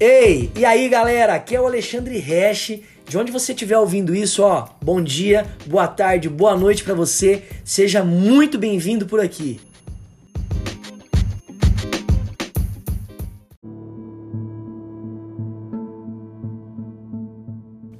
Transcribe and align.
Ei, 0.00 0.50
e 0.56 0.64
aí 0.64 0.88
galera, 0.88 1.34
aqui 1.34 1.54
é 1.54 1.60
o 1.60 1.66
Alexandre 1.66 2.18
Hash. 2.18 2.80
De 3.08 3.16
onde 3.16 3.30
você 3.30 3.52
estiver 3.52 3.78
ouvindo 3.78 4.12
isso, 4.12 4.42
ó, 4.42 4.68
bom 4.82 5.00
dia, 5.00 5.46
boa 5.66 5.86
tarde, 5.86 6.28
boa 6.28 6.56
noite 6.56 6.82
para 6.82 6.94
você. 6.94 7.44
Seja 7.64 8.02
muito 8.02 8.58
bem-vindo 8.58 9.06
por 9.06 9.20
aqui. 9.20 9.60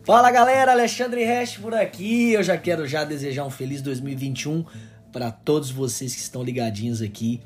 Fala 0.04 0.32
galera, 0.32 0.72
Alexandre 0.72 1.24
Hash 1.24 1.58
por 1.58 1.74
aqui. 1.74 2.32
Eu 2.32 2.42
já 2.42 2.58
quero 2.58 2.88
já 2.88 3.04
desejar 3.04 3.44
um 3.44 3.50
feliz 3.50 3.80
2021 3.80 4.64
para 5.12 5.30
todos 5.30 5.70
vocês 5.70 6.12
que 6.12 6.20
estão 6.20 6.42
ligadinhos 6.42 7.00
aqui. 7.00 7.40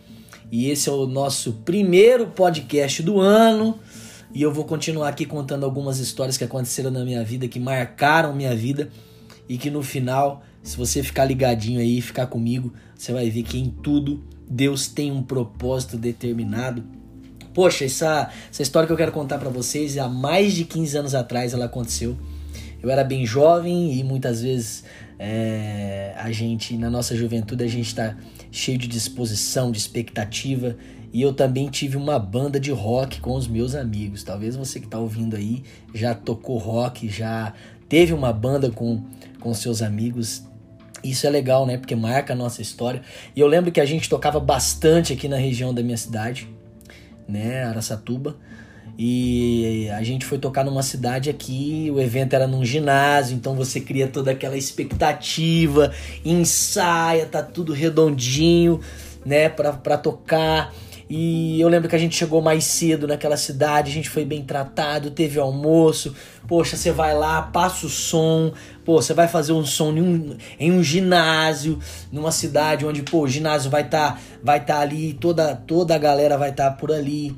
E 0.51 0.71
esse 0.71 0.89
é 0.89 0.93
o 0.93 1.07
nosso 1.07 1.53
primeiro 1.65 2.29
podcast 2.29 3.03
do 3.03 3.21
ano. 3.21 3.79
E 4.35 4.43
eu 4.43 4.53
vou 4.53 4.65
continuar 4.65 5.09
aqui 5.09 5.25
contando 5.25 5.65
algumas 5.65 5.99
histórias 5.99 6.37
que 6.37 6.45
aconteceram 6.45 6.91
na 6.91 7.05
minha 7.05 7.25
vida, 7.25 7.49
que 7.49 7.59
marcaram 7.59 8.35
minha 8.35 8.55
vida 8.55 8.91
e 9.49 9.57
que 9.57 9.71
no 9.71 9.83
final, 9.83 10.43
se 10.63 10.77
você 10.77 11.03
ficar 11.03 11.25
ligadinho 11.25 11.81
aí, 11.81 12.01
ficar 12.01 12.27
comigo, 12.27 12.73
você 12.95 13.13
vai 13.13 13.31
ver 13.31 13.43
que 13.43 13.59
em 13.59 13.71
tudo 13.71 14.23
Deus 14.49 14.87
tem 14.87 15.11
um 15.11 15.23
propósito 15.23 15.97
determinado. 15.97 16.85
Poxa, 17.55 17.87
essa, 17.87 18.31
essa 18.51 18.63
história 18.63 18.87
que 18.87 18.93
eu 18.93 18.97
quero 18.97 19.13
contar 19.13 19.39
para 19.39 19.49
vocês, 19.49 19.97
há 19.97 20.09
mais 20.09 20.53
de 20.53 20.65
15 20.65 20.99
anos 20.99 21.15
atrás 21.15 21.55
ela 21.55 21.65
aconteceu. 21.65 22.17
Eu 22.83 22.91
era 22.91 23.03
bem 23.03 23.25
jovem 23.25 23.99
e 23.99 24.05
muitas 24.05 24.43
vezes 24.43 24.85
é, 25.19 26.15
a 26.17 26.31
gente, 26.31 26.77
na 26.77 26.91
nossa 26.91 27.17
juventude, 27.17 27.65
a 27.65 27.67
gente 27.67 27.87
está 27.89 28.17
cheio 28.53 28.79
de 28.79 28.87
disposição, 28.87 29.73
de 29.73 29.79
expectativa 29.79 30.77
e 31.13 31.23
eu 31.23 31.33
também 31.33 31.69
tive 31.69 31.97
uma 31.97 32.19
banda 32.19 32.61
de 32.61 32.71
rock 32.71 33.21
com 33.21 33.35
os 33.35 33.49
meus 33.49 33.75
amigos. 33.75 34.23
Talvez 34.23 34.57
você 34.57 34.79
que 34.79 34.87
está 34.87 34.99
ouvindo 34.99 35.37
aí 35.37 35.63
já 35.95 36.15
tocou 36.15 36.59
rock, 36.59 37.09
já 37.09 37.55
teve 37.89 38.13
uma 38.13 38.33
banda 38.33 38.71
com, 38.71 39.03
com 39.41 39.55
seus 39.55 39.81
amigos. 39.81 40.43
Isso 41.03 41.27
é 41.27 41.31
legal, 41.31 41.65
né? 41.65 41.79
Porque 41.79 41.95
marca 41.95 42.33
a 42.33 42.37
nossa 42.37 42.61
história. 42.61 43.03
E 43.35 43.41
eu 43.41 43.47
lembro 43.47 43.73
que 43.73 43.81
a 43.81 43.87
gente 43.87 44.09
tocava 44.09 44.39
bastante 44.39 45.13
aqui 45.13 45.29
na 45.29 45.37
região 45.37 45.73
da 45.73 45.83
minha 45.83 45.97
cidade, 45.97 46.49
né? 47.27 47.65
Aracatuba. 47.65 48.37
E 49.01 49.89
a 49.91 50.03
gente 50.03 50.27
foi 50.27 50.39
tocar 50.39 50.65
numa 50.65 50.83
cidade 50.83 51.31
aqui, 51.31 51.89
o 51.95 52.01
evento 52.01 52.35
era 52.35 52.49
num 52.49 52.65
ginásio, 52.65 53.37
então 53.37 53.55
você 53.55 53.81
cria 53.81 54.09
toda 54.09 54.33
aquela 54.33 54.57
expectativa, 54.57 55.93
ensaia, 56.25 57.25
tá 57.25 57.41
tudo 57.41 57.73
redondinho, 57.73 58.81
né, 59.25 59.49
pra, 59.49 59.73
pra 59.73 59.97
tocar. 59.97 60.75
E 61.09 61.59
eu 61.59 61.69
lembro 61.69 61.89
que 61.89 61.97
a 61.97 61.99
gente 61.99 62.15
chegou 62.15 62.43
mais 62.43 62.65
cedo 62.65 63.07
naquela 63.07 63.37
cidade, 63.37 63.91
a 63.91 63.95
gente 63.95 64.11
foi 64.11 64.27
bem 64.27 64.45
tratado, 64.45 65.11
teve 65.11 65.41
almoço. 65.41 66.15
Poxa, 66.47 66.77
você 66.77 66.93
vai 66.93 67.15
lá, 67.15 67.41
passa 67.43 67.87
o 67.87 67.89
som. 67.89 68.53
Pô, 68.85 69.01
você 69.01 69.15
vai 69.15 69.27
fazer 69.27 69.53
um 69.53 69.65
som 69.65 69.91
em 69.93 70.03
um, 70.03 70.37
em 70.61 70.71
um 70.71 70.83
ginásio, 70.83 71.79
numa 72.13 72.31
cidade 72.31 72.85
onde, 72.85 73.03
pô, 73.03 73.23
o 73.23 73.29
ginásio 73.29 73.71
vai 73.71 73.83
estar 73.83 74.17
tá, 74.17 74.21
vai 74.43 74.63
tá 74.63 74.81
ali, 74.81 75.15
toda, 75.15 75.55
toda 75.55 75.95
a 75.95 75.99
galera 75.99 76.37
vai 76.37 76.51
estar 76.51 76.71
tá 76.71 76.77
por 76.77 76.93
ali. 76.93 77.35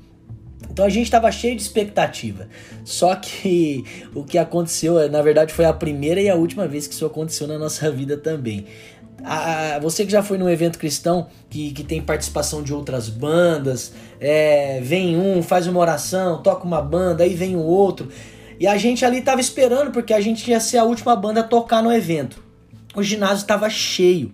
Então 0.69 0.85
a 0.85 0.89
gente 0.89 1.05
estava 1.05 1.31
cheio 1.31 1.55
de 1.55 1.63
expectativa. 1.63 2.48
Só 2.85 3.15
que 3.15 3.85
o 4.15 4.25
que 4.25 4.37
aconteceu, 4.37 5.09
na 5.09 5.23
verdade, 5.23 5.53
foi 5.53 5.65
a 5.65 5.73
primeira 5.73 6.21
e 6.21 6.29
a 6.29 6.35
última 6.35 6.67
vez 6.67 6.89
que 6.89 6.95
isso 6.95 7.07
aconteceu 7.07 7.47
na 7.47 7.59
nossa 7.59 7.91
vida 7.93 8.17
também 8.17 8.67
a, 9.25 9.79
você 9.81 10.05
que 10.05 10.13
já 10.13 10.23
foi 10.23 10.39
num 10.39 10.49
evento 10.49 10.79
cristão 10.79 11.29
que, 11.49 11.73
que 11.73 11.85
tem 11.85 12.01
participação 12.01 12.63
de 12.63 12.73
outras 12.73 13.09
bandas, 13.09 13.93
é, 14.19 14.81
vem 14.83 15.17
um, 15.17 15.43
faz 15.43 15.67
uma 15.67 15.81
oração, 15.81 16.43
toca 16.43 16.65
uma 16.65 16.81
banda, 16.81 17.25
aí 17.25 17.35
vem 17.35 17.57
o 17.57 17.63
outro. 17.63 18.09
E 18.59 18.67
a 18.67 18.77
gente 18.77 19.05
ali 19.05 19.23
tava 19.23 19.41
esperando 19.41 19.91
porque 19.91 20.13
a 20.13 20.20
gente 20.20 20.51
ia 20.51 20.61
ser 20.61 20.79
a 20.79 20.85
última 20.85 21.17
banda 21.17 21.41
a 21.41 21.45
tocar 21.45 21.83
no 21.83 21.92
evento. 21.92 22.42
O 22.95 23.03
ginásio 23.03 23.47
tava 23.47 23.70
cheio. 23.70 24.33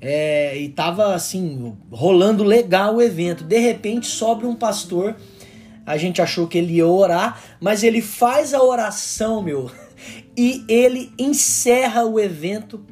É, 0.00 0.56
e 0.56 0.68
tava 0.68 1.14
assim, 1.14 1.76
rolando 1.90 2.44
legal 2.44 2.96
o 2.96 3.02
evento. 3.02 3.44
De 3.44 3.58
repente 3.58 4.06
sobra 4.06 4.46
um 4.46 4.54
pastor. 4.54 5.16
A 5.84 5.96
gente 5.96 6.22
achou 6.22 6.46
que 6.46 6.58
ele 6.58 6.74
ia 6.74 6.86
orar, 6.86 7.42
mas 7.60 7.82
ele 7.82 8.00
faz 8.00 8.52
a 8.52 8.62
oração, 8.62 9.42
meu, 9.42 9.70
e 10.36 10.64
ele 10.68 11.10
encerra 11.18 12.04
o 12.04 12.20
evento 12.20 12.84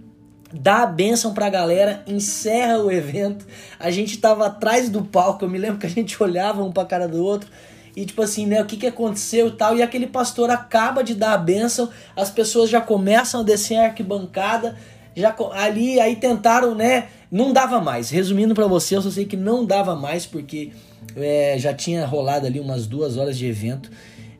dá 0.58 0.82
a 0.82 0.86
bênção 0.86 1.34
pra 1.34 1.48
galera, 1.48 2.02
encerra 2.06 2.78
o 2.78 2.90
evento. 2.90 3.46
A 3.78 3.90
gente 3.90 4.18
tava 4.18 4.46
atrás 4.46 4.88
do 4.88 5.02
palco, 5.02 5.44
eu 5.44 5.48
me 5.48 5.58
lembro 5.58 5.78
que 5.78 5.86
a 5.86 5.90
gente 5.90 6.20
olhava 6.22 6.62
um 6.62 6.72
pra 6.72 6.84
cara 6.84 7.06
do 7.06 7.22
outro. 7.22 7.48
E 7.94 8.04
tipo 8.04 8.20
assim, 8.22 8.46
né, 8.46 8.60
o 8.60 8.66
que 8.66 8.76
que 8.76 8.86
aconteceu 8.86 9.48
e 9.48 9.52
tal. 9.52 9.76
E 9.76 9.82
aquele 9.82 10.06
pastor 10.06 10.50
acaba 10.50 11.02
de 11.02 11.14
dar 11.14 11.32
a 11.32 11.38
bênção, 11.38 11.88
as 12.14 12.30
pessoas 12.30 12.68
já 12.68 12.80
começam 12.80 13.40
a 13.40 13.44
descer 13.44 13.76
a 13.76 13.84
arquibancada, 13.84 14.76
já 15.14 15.34
ali, 15.52 15.98
aí 15.98 16.16
tentaram, 16.16 16.74
né, 16.74 17.08
não 17.30 17.52
dava 17.52 17.80
mais. 17.80 18.10
Resumindo 18.10 18.54
para 18.54 18.66
você, 18.66 18.96
eu 18.96 19.02
só 19.02 19.10
sei 19.10 19.24
que 19.24 19.36
não 19.36 19.64
dava 19.64 19.94
mais, 19.94 20.26
porque 20.26 20.72
é, 21.16 21.56
já 21.58 21.72
tinha 21.72 22.04
rolado 22.04 22.46
ali 22.46 22.60
umas 22.60 22.86
duas 22.86 23.16
horas 23.16 23.38
de 23.38 23.46
evento, 23.46 23.90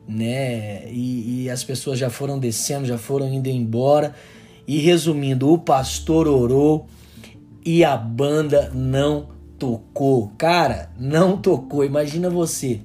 né, 0.07 0.83
e, 0.91 1.45
e 1.45 1.49
as 1.49 1.63
pessoas 1.63 1.97
já 1.97 2.11
foram 2.11 2.37
descendo, 2.37 2.85
já 2.85 2.97
foram 2.97 3.27
indo 3.27 3.49
embora. 3.49 4.13
E 4.67 4.79
resumindo, 4.79 5.51
o 5.51 5.57
pastor 5.57 6.27
orou 6.27 6.87
e 7.65 7.85
a 7.85 7.95
banda 7.95 8.69
não 8.75 9.29
tocou. 9.57 10.33
Cara, 10.37 10.89
não 10.99 11.37
tocou. 11.37 11.85
Imagina 11.85 12.29
você. 12.29 12.81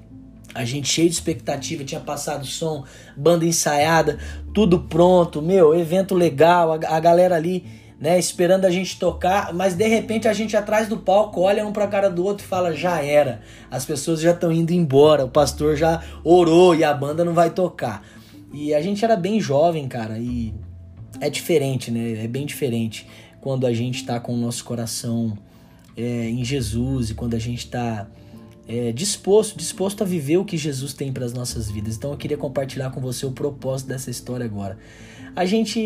A 0.55 0.65
gente 0.65 0.89
cheio 0.89 1.09
de 1.09 1.15
expectativa, 1.15 1.83
tinha 1.83 2.01
passado 2.01 2.45
som, 2.45 2.85
banda 3.17 3.45
ensaiada, 3.45 4.19
tudo 4.53 4.81
pronto, 4.81 5.41
meu, 5.41 5.75
evento 5.75 6.15
legal, 6.15 6.73
a, 6.73 6.75
a 6.75 7.01
galera 7.01 7.37
ali, 7.37 7.65
né, 7.99 8.19
esperando 8.19 8.67
a 8.67 8.71
gente 8.71 8.99
tocar, 8.99 9.55
mas 9.55 9.75
de 9.75 9.89
repente 9.89 10.29
a 10.29 10.33
gente 10.35 10.55
atrás 10.55 10.89
do 10.89 10.99
palco 10.99 11.41
olha 11.41 11.67
um 11.67 11.73
pra 11.73 11.87
cara 11.87 12.11
do 12.11 12.23
outro 12.23 12.45
e 12.45 12.49
fala: 12.49 12.75
já 12.75 13.03
era, 13.03 13.41
as 13.71 13.87
pessoas 13.87 14.21
já 14.21 14.33
estão 14.33 14.53
indo 14.53 14.73
embora, 14.73 15.25
o 15.25 15.31
pastor 15.31 15.75
já 15.75 16.03
orou 16.23 16.75
e 16.75 16.85
a 16.85 16.93
banda 16.93 17.25
não 17.25 17.33
vai 17.33 17.49
tocar. 17.49 18.05
E 18.53 18.75
a 18.75 18.83
gente 18.83 19.03
era 19.03 19.17
bem 19.17 19.41
jovem, 19.41 19.89
cara, 19.89 20.19
e 20.19 20.53
é 21.21 21.31
diferente, 21.31 21.91
né? 21.91 22.25
É 22.25 22.29
bem 22.29 22.47
diferente 22.47 23.07
quando 23.41 23.67
a 23.67 23.73
gente 23.73 23.97
está 23.97 24.21
com 24.21 24.35
o 24.35 24.37
nosso 24.37 24.65
coração 24.65 25.37
é, 25.97 26.29
em 26.29 26.45
Jesus 26.45 27.11
e 27.11 27.15
quando 27.15 27.35
a 27.35 27.39
gente 27.39 27.65
está 27.65 28.07
é, 28.69 28.93
disposto, 28.93 29.57
disposto 29.57 30.03
a 30.03 30.07
viver 30.07 30.37
o 30.37 30.45
que 30.45 30.57
Jesus 30.57 30.93
tem 30.93 31.13
para 31.13 31.25
as 31.25 31.33
nossas 31.33 31.71
vidas. 31.71 31.97
Então 31.97 32.13
eu 32.13 32.17
queria 32.17 32.37
compartilhar 32.37 32.91
com 32.91 33.01
você 33.01 33.27
o 33.27 33.33
propósito 33.33 33.89
dessa 33.89 34.11
história 34.11 34.47
agora. 34.47 34.79
A 35.35 35.47
gente, 35.47 35.81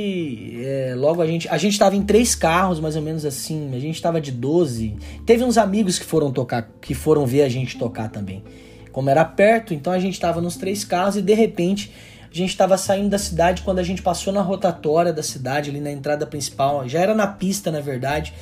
é, 0.61 0.95
logo 0.97 1.23
a 1.23 1.27
gente, 1.27 1.49
a 1.49 1.57
gente 1.57 1.73
estava 1.73 1.95
em 1.95 2.03
três 2.03 2.35
carros, 2.35 2.81
mais 2.81 2.97
ou 2.97 3.03
menos 3.03 3.25
assim. 3.25 3.71
A 3.75 3.79
gente 3.79 3.95
estava 3.95 4.21
de 4.21 4.33
12. 4.33 4.97
Teve 5.25 5.45
uns 5.45 5.57
amigos 5.57 5.99
que 5.99 6.05
foram 6.05 6.33
tocar, 6.33 6.69
que 6.81 6.95
foram 6.95 7.25
ver 7.25 7.43
a 7.43 7.49
gente 7.49 7.79
tocar 7.79 8.11
também. 8.11 8.43
Como 8.91 9.09
era 9.09 9.25
perto, 9.25 9.73
então 9.73 9.93
a 9.93 9.99
gente 9.99 10.15
estava 10.15 10.41
nos 10.41 10.57
três 10.57 10.85
carros 10.85 11.17
e 11.17 11.23
de 11.23 11.35
repente 11.35 11.93
gente 12.37 12.51
estava 12.51 12.77
saindo 12.77 13.09
da 13.09 13.19
cidade 13.19 13.63
quando 13.63 13.79
a 13.79 13.83
gente 13.83 14.03
passou 14.03 14.33
na 14.33 14.43
rotatória 14.43 15.13
da 15.13 15.23
cidade, 15.23 15.71
ali 15.71 15.81
na 15.81 15.91
entrada 15.91 16.27
principal. 16.27 16.89
Já 16.89 17.01
era 17.01 17.15
na 17.15 17.27
pista, 17.27 17.71
na 17.71 17.81
verdade. 17.81 18.33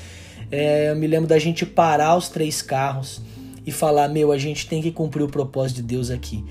É, 0.50 0.90
eu 0.90 0.96
me 0.96 1.06
lembro 1.06 1.28
da 1.28 1.38
gente 1.38 1.64
parar 1.64 2.16
os 2.16 2.28
três 2.28 2.60
carros 2.60 3.20
e 3.66 3.72
falar: 3.72 4.08
Meu, 4.08 4.32
a 4.32 4.38
gente 4.38 4.66
tem 4.68 4.82
que 4.82 4.90
cumprir 4.90 5.22
o 5.22 5.28
propósito 5.28 5.76
de 5.76 5.82
Deus 5.82 6.10
aqui. 6.10 6.44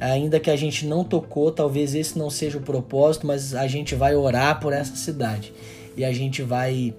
Ainda 0.00 0.40
que 0.40 0.50
a 0.50 0.56
gente 0.56 0.86
não 0.86 1.04
tocou, 1.04 1.52
talvez 1.52 1.94
esse 1.94 2.18
não 2.18 2.30
seja 2.30 2.58
o 2.58 2.62
propósito, 2.62 3.26
mas 3.26 3.54
a 3.54 3.66
gente 3.66 3.94
vai 3.94 4.14
orar 4.14 4.58
por 4.58 4.72
essa 4.72 4.96
cidade 4.96 5.52
e 5.96 6.04
a 6.04 6.12
gente 6.12 6.42
vai. 6.42 6.94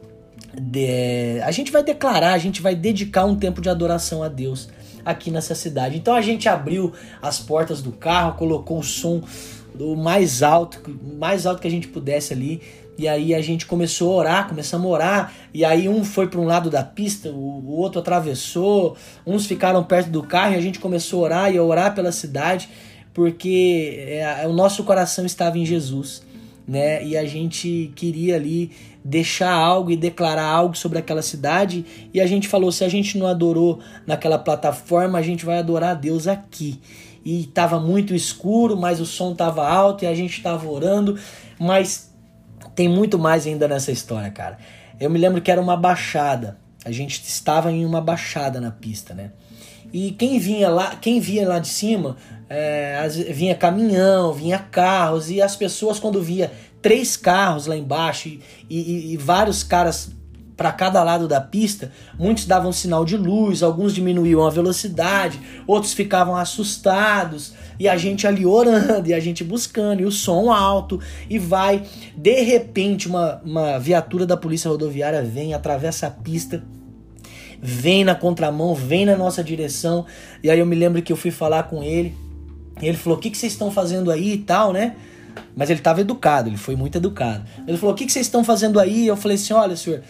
De, 0.53 1.39
a 1.43 1.51
gente 1.51 1.71
vai 1.71 1.83
declarar, 1.83 2.33
a 2.33 2.37
gente 2.37 2.61
vai 2.61 2.75
dedicar 2.75 3.25
um 3.25 3.35
tempo 3.35 3.61
de 3.61 3.69
adoração 3.69 4.21
a 4.21 4.27
Deus 4.27 4.69
aqui 5.03 5.31
nessa 5.31 5.55
cidade. 5.55 5.97
Então 5.97 6.13
a 6.13 6.21
gente 6.21 6.47
abriu 6.47 6.93
as 7.21 7.39
portas 7.39 7.81
do 7.81 7.91
carro, 7.91 8.37
colocou 8.37 8.79
o 8.79 8.83
som 8.83 9.21
do 9.73 9.95
mais 9.95 10.43
alto, 10.43 10.79
mais 11.17 11.45
alto 11.45 11.61
que 11.61 11.67
a 11.67 11.71
gente 11.71 11.87
pudesse 11.87 12.33
ali. 12.33 12.61
E 12.97 13.07
aí 13.07 13.33
a 13.33 13.41
gente 13.41 13.65
começou 13.65 14.13
a 14.13 14.15
orar, 14.15 14.47
começamos 14.47 14.85
a 14.85 14.89
orar, 14.89 15.33
e 15.53 15.65
aí 15.65 15.89
um 15.89 16.03
foi 16.03 16.27
para 16.27 16.39
um 16.39 16.45
lado 16.45 16.69
da 16.69 16.83
pista, 16.83 17.29
o, 17.29 17.33
o, 17.33 17.71
outro 17.77 17.99
atravessou, 17.99 18.95
uns 19.25 19.47
ficaram 19.47 19.83
perto 19.83 20.09
do 20.09 20.21
carro 20.21 20.53
e 20.53 20.57
a 20.57 20.61
gente 20.61 20.77
começou 20.77 21.21
a 21.21 21.23
orar 21.23 21.53
e 21.53 21.57
a 21.57 21.63
orar 21.63 21.95
pela 21.95 22.11
cidade, 22.11 22.69
porque 23.13 24.05
é, 24.07 24.45
o 24.45 24.53
nosso 24.53 24.83
coração 24.83 25.25
estava 25.25 25.57
em 25.57 25.65
Jesus, 25.65 26.21
né? 26.67 27.03
E 27.03 27.17
a 27.17 27.25
gente 27.25 27.91
queria 27.95 28.35
ali 28.35 28.71
deixar 29.03 29.51
algo 29.51 29.89
e 29.89 29.97
declarar 29.97 30.45
algo 30.45 30.77
sobre 30.77 30.99
aquela 30.99 31.23
cidade, 31.23 31.83
e 32.13 32.21
a 32.21 32.27
gente 32.27 32.47
falou: 32.47 32.71
se 32.71 32.83
a 32.83 32.89
gente 32.89 33.17
não 33.17 33.25
adorou 33.25 33.79
naquela 34.05 34.37
plataforma, 34.37 35.17
a 35.17 35.23
gente 35.23 35.43
vai 35.43 35.57
adorar 35.57 35.91
a 35.91 35.95
Deus 35.95 36.27
aqui 36.27 36.79
e 37.23 37.41
estava 37.41 37.79
muito 37.79 38.13
escuro, 38.15 38.77
mas 38.77 38.99
o 38.99 39.05
som 39.05 39.31
estava 39.31 39.67
alto 39.67 40.03
e 40.03 40.07
a 40.07 40.15
gente 40.15 40.37
estava 40.37 40.67
orando, 40.69 41.19
mas 41.59 42.11
tem 42.75 42.87
muito 42.87 43.19
mais 43.19 43.45
ainda 43.45 43.67
nessa 43.67 43.91
história, 43.91 44.31
cara. 44.31 44.57
Eu 44.99 45.09
me 45.09 45.19
lembro 45.19 45.41
que 45.41 45.51
era 45.51 45.61
uma 45.61 45.75
baixada 45.75 46.57
a 46.83 46.91
gente 46.91 47.21
estava 47.27 47.71
em 47.71 47.85
uma 47.85 48.01
baixada 48.01 48.59
na 48.59 48.71
pista, 48.71 49.13
né? 49.13 49.31
E 49.93 50.11
quem 50.11 50.39
vinha 50.39 50.69
lá, 50.69 50.95
quem 50.95 51.19
via 51.19 51.47
lá 51.47 51.59
de 51.59 51.67
cima, 51.67 52.17
é, 52.49 53.07
vinha 53.31 53.55
caminhão, 53.55 54.33
vinha 54.33 54.57
carros, 54.57 55.29
e 55.29 55.41
as 55.41 55.55
pessoas 55.55 55.99
quando 55.99 56.21
via 56.21 56.51
três 56.81 57.15
carros 57.15 57.67
lá 57.67 57.75
embaixo 57.75 58.29
e, 58.29 58.41
e, 58.69 59.13
e 59.13 59.17
vários 59.17 59.63
caras 59.63 60.11
para 60.61 60.71
cada 60.71 61.03
lado 61.03 61.27
da 61.27 61.41
pista, 61.41 61.91
muitos 62.19 62.45
davam 62.45 62.71
sinal 62.71 63.03
de 63.03 63.17
luz, 63.17 63.63
alguns 63.63 63.95
diminuíam 63.95 64.45
a 64.45 64.49
velocidade, 64.51 65.39
outros 65.65 65.91
ficavam 65.91 66.35
assustados, 66.35 67.53
e 67.79 67.89
a 67.89 67.97
gente 67.97 68.27
ali 68.27 68.45
orando, 68.45 69.09
e 69.09 69.13
a 69.15 69.19
gente 69.19 69.43
buscando, 69.43 70.01
e 70.01 70.05
o 70.05 70.11
som 70.11 70.51
alto, 70.51 70.99
e 71.27 71.39
vai. 71.39 71.81
De 72.15 72.43
repente, 72.43 73.07
uma, 73.07 73.41
uma 73.43 73.79
viatura 73.79 74.23
da 74.23 74.37
polícia 74.37 74.69
rodoviária 74.69 75.23
vem, 75.23 75.55
atravessa 75.55 76.05
a 76.05 76.11
pista, 76.11 76.61
vem 77.59 78.03
na 78.03 78.13
contramão, 78.13 78.75
vem 78.75 79.03
na 79.03 79.17
nossa 79.17 79.43
direção, 79.43 80.05
e 80.43 80.51
aí 80.51 80.59
eu 80.59 80.65
me 80.67 80.75
lembro 80.75 81.01
que 81.01 81.11
eu 81.11 81.17
fui 81.17 81.31
falar 81.31 81.63
com 81.63 81.81
ele, 81.81 82.15
e 82.79 82.87
ele 82.87 82.97
falou: 82.97 83.17
O 83.17 83.19
que, 83.19 83.31
que 83.31 83.37
vocês 83.37 83.53
estão 83.53 83.71
fazendo 83.71 84.11
aí 84.11 84.33
e 84.33 84.37
tal, 84.37 84.71
né? 84.71 84.95
Mas 85.55 85.69
ele 85.69 85.79
estava 85.79 86.01
educado, 86.01 86.49
ele 86.49 86.57
foi 86.57 86.75
muito 86.75 86.97
educado. 86.97 87.43
Ele 87.67 87.77
falou: 87.77 87.93
O 87.93 87.97
que, 87.97 88.05
que 88.05 88.11
vocês 88.11 88.25
estão 88.25 88.43
fazendo 88.43 88.79
aí? 88.79 89.07
Eu 89.07 89.17
falei 89.17 89.35
assim: 89.35 89.53
Olha, 89.53 89.75
senhor, 89.75 90.01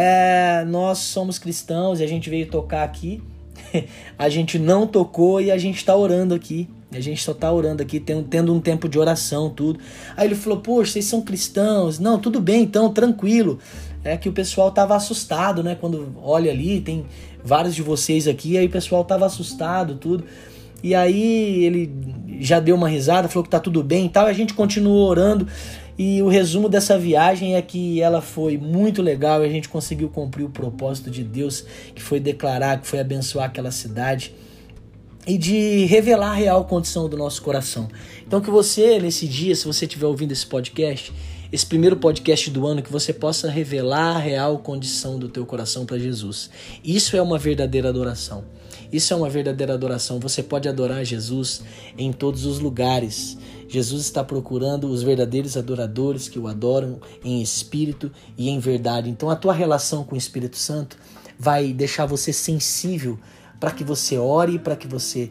é, 0.00 0.64
nós 0.64 0.98
somos 0.98 1.40
cristãos 1.40 1.98
e 1.98 2.04
a 2.04 2.06
gente 2.06 2.30
veio 2.30 2.46
tocar 2.46 2.84
aqui. 2.84 3.20
a 4.16 4.28
gente 4.28 4.56
não 4.56 4.86
tocou 4.86 5.40
e 5.40 5.50
a 5.50 5.58
gente 5.58 5.78
está 5.78 5.96
orando 5.96 6.36
aqui. 6.36 6.68
A 6.92 7.00
gente 7.00 7.20
só 7.20 7.34
tá 7.34 7.52
orando 7.52 7.82
aqui, 7.82 7.98
tendo, 7.98 8.22
tendo 8.22 8.54
um 8.54 8.60
tempo 8.60 8.88
de 8.88 8.96
oração, 8.96 9.50
tudo. 9.50 9.80
Aí 10.16 10.28
ele 10.28 10.36
falou: 10.36 10.60
Poxa, 10.60 10.92
vocês 10.92 11.04
são 11.04 11.20
cristãos? 11.20 11.98
Não, 11.98 12.16
tudo 12.16 12.40
bem, 12.40 12.62
então, 12.62 12.92
tranquilo. 12.92 13.58
É 14.04 14.16
que 14.16 14.28
o 14.28 14.32
pessoal 14.32 14.70
tava 14.70 14.94
assustado, 14.94 15.64
né? 15.64 15.74
Quando 15.74 16.14
olha 16.22 16.52
ali, 16.52 16.80
tem 16.80 17.04
vários 17.42 17.74
de 17.74 17.82
vocês 17.82 18.28
aqui, 18.28 18.56
aí 18.56 18.66
o 18.66 18.70
pessoal 18.70 19.04
tava 19.04 19.26
assustado, 19.26 19.96
tudo. 19.96 20.22
E 20.80 20.94
aí 20.94 21.64
ele 21.64 21.92
já 22.38 22.60
deu 22.60 22.76
uma 22.76 22.88
risada, 22.88 23.28
falou 23.28 23.42
que 23.42 23.50
tá 23.50 23.58
tudo 23.58 23.82
bem 23.82 24.06
e 24.06 24.08
tal. 24.10 24.28
E 24.28 24.30
a 24.30 24.34
gente 24.34 24.54
continuou 24.54 25.08
orando. 25.08 25.48
E 25.98 26.22
o 26.22 26.28
resumo 26.28 26.68
dessa 26.68 26.96
viagem 26.96 27.56
é 27.56 27.62
que 27.62 28.00
ela 28.00 28.22
foi 28.22 28.56
muito 28.56 29.02
legal 29.02 29.42
e 29.42 29.46
a 29.46 29.50
gente 29.50 29.68
conseguiu 29.68 30.08
cumprir 30.08 30.44
o 30.44 30.48
propósito 30.48 31.10
de 31.10 31.24
Deus, 31.24 31.64
que 31.92 32.00
foi 32.00 32.20
declarar, 32.20 32.80
que 32.80 32.86
foi 32.86 33.00
abençoar 33.00 33.46
aquela 33.46 33.72
cidade 33.72 34.32
e 35.26 35.36
de 35.36 35.84
revelar 35.86 36.30
a 36.30 36.34
real 36.34 36.64
condição 36.64 37.08
do 37.08 37.16
nosso 37.16 37.42
coração. 37.42 37.88
Então 38.24 38.40
que 38.40 38.50
você 38.50 39.00
nesse 39.00 39.26
dia, 39.26 39.54
se 39.56 39.66
você 39.66 39.86
estiver 39.86 40.06
ouvindo 40.06 40.30
esse 40.30 40.46
podcast, 40.46 41.12
esse 41.50 41.66
primeiro 41.66 41.96
podcast 41.96 42.50
do 42.50 42.66
ano, 42.66 42.82
que 42.82 42.92
você 42.92 43.12
possa 43.12 43.50
revelar 43.50 44.16
a 44.16 44.18
real 44.18 44.58
condição 44.58 45.18
do 45.18 45.28
teu 45.28 45.44
coração 45.44 45.84
para 45.84 45.98
Jesus. 45.98 46.48
Isso 46.84 47.16
é 47.16 47.22
uma 47.22 47.38
verdadeira 47.38 47.88
adoração. 47.88 48.44
Isso 48.92 49.12
é 49.12 49.16
uma 49.16 49.28
verdadeira 49.28 49.74
adoração. 49.74 50.20
Você 50.20 50.42
pode 50.42 50.68
adorar 50.68 51.04
Jesus 51.04 51.62
em 51.96 52.12
todos 52.12 52.46
os 52.46 52.58
lugares. 52.58 53.36
Jesus 53.68 54.02
está 54.02 54.24
procurando 54.24 54.88
os 54.88 55.02
verdadeiros 55.02 55.56
adoradores 55.56 56.28
que 56.28 56.38
o 56.38 56.48
adoram 56.48 56.98
em 57.22 57.42
espírito 57.42 58.10
e 58.36 58.48
em 58.48 58.58
verdade. 58.58 59.10
Então 59.10 59.28
a 59.28 59.36
tua 59.36 59.52
relação 59.52 60.02
com 60.02 60.14
o 60.14 60.18
Espírito 60.18 60.56
Santo 60.56 60.96
vai 61.38 61.72
deixar 61.72 62.06
você 62.06 62.32
sensível 62.32 63.18
para 63.60 63.70
que 63.70 63.84
você 63.84 64.16
ore, 64.16 64.58
para 64.58 64.74
que 64.74 64.88
você 64.88 65.30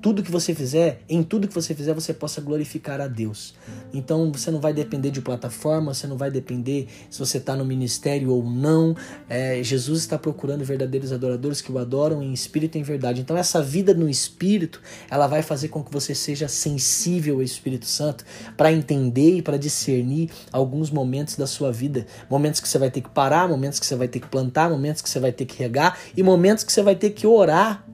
tudo 0.00 0.22
que 0.22 0.30
você 0.30 0.54
fizer, 0.54 1.02
em 1.08 1.22
tudo 1.22 1.46
que 1.46 1.54
você 1.54 1.74
fizer, 1.74 1.92
você 1.94 2.14
possa 2.14 2.40
glorificar 2.40 3.00
a 3.00 3.06
Deus. 3.06 3.54
Então 3.92 4.30
você 4.32 4.50
não 4.50 4.60
vai 4.60 4.72
depender 4.72 5.10
de 5.10 5.20
plataforma, 5.20 5.92
você 5.92 6.06
não 6.06 6.16
vai 6.16 6.30
depender 6.30 6.86
se 7.10 7.18
você 7.18 7.38
está 7.38 7.54
no 7.54 7.64
ministério 7.64 8.30
ou 8.30 8.42
não. 8.42 8.96
É, 9.28 9.62
Jesus 9.62 10.00
está 10.00 10.18
procurando 10.18 10.64
verdadeiros 10.64 11.12
adoradores 11.12 11.60
que 11.60 11.70
o 11.70 11.78
adoram 11.78 12.22
em 12.22 12.32
espírito 12.32 12.76
e 12.76 12.80
em 12.80 12.82
verdade. 12.82 13.20
Então 13.20 13.36
essa 13.36 13.62
vida 13.62 13.92
no 13.92 14.08
espírito, 14.08 14.80
ela 15.10 15.26
vai 15.26 15.42
fazer 15.42 15.68
com 15.68 15.84
que 15.84 15.92
você 15.92 16.14
seja 16.14 16.48
sensível 16.48 17.36
ao 17.36 17.42
Espírito 17.42 17.86
Santo 17.86 18.24
para 18.56 18.72
entender 18.72 19.36
e 19.36 19.42
para 19.42 19.56
discernir 19.56 20.30
alguns 20.52 20.90
momentos 20.90 21.36
da 21.36 21.46
sua 21.46 21.72
vida, 21.72 22.06
momentos 22.28 22.60
que 22.60 22.68
você 22.68 22.78
vai 22.78 22.90
ter 22.90 23.00
que 23.00 23.10
parar, 23.10 23.48
momentos 23.48 23.78
que 23.78 23.86
você 23.86 23.96
vai 23.96 24.08
ter 24.08 24.20
que 24.20 24.28
plantar, 24.28 24.70
momentos 24.70 25.02
que 25.02 25.10
você 25.10 25.20
vai 25.20 25.32
ter 25.32 25.44
que 25.44 25.58
regar 25.58 25.98
e 26.16 26.22
momentos 26.22 26.64
que 26.64 26.72
você 26.72 26.82
vai 26.82 26.94
ter 26.94 27.10
que 27.10 27.26
orar 27.26 27.84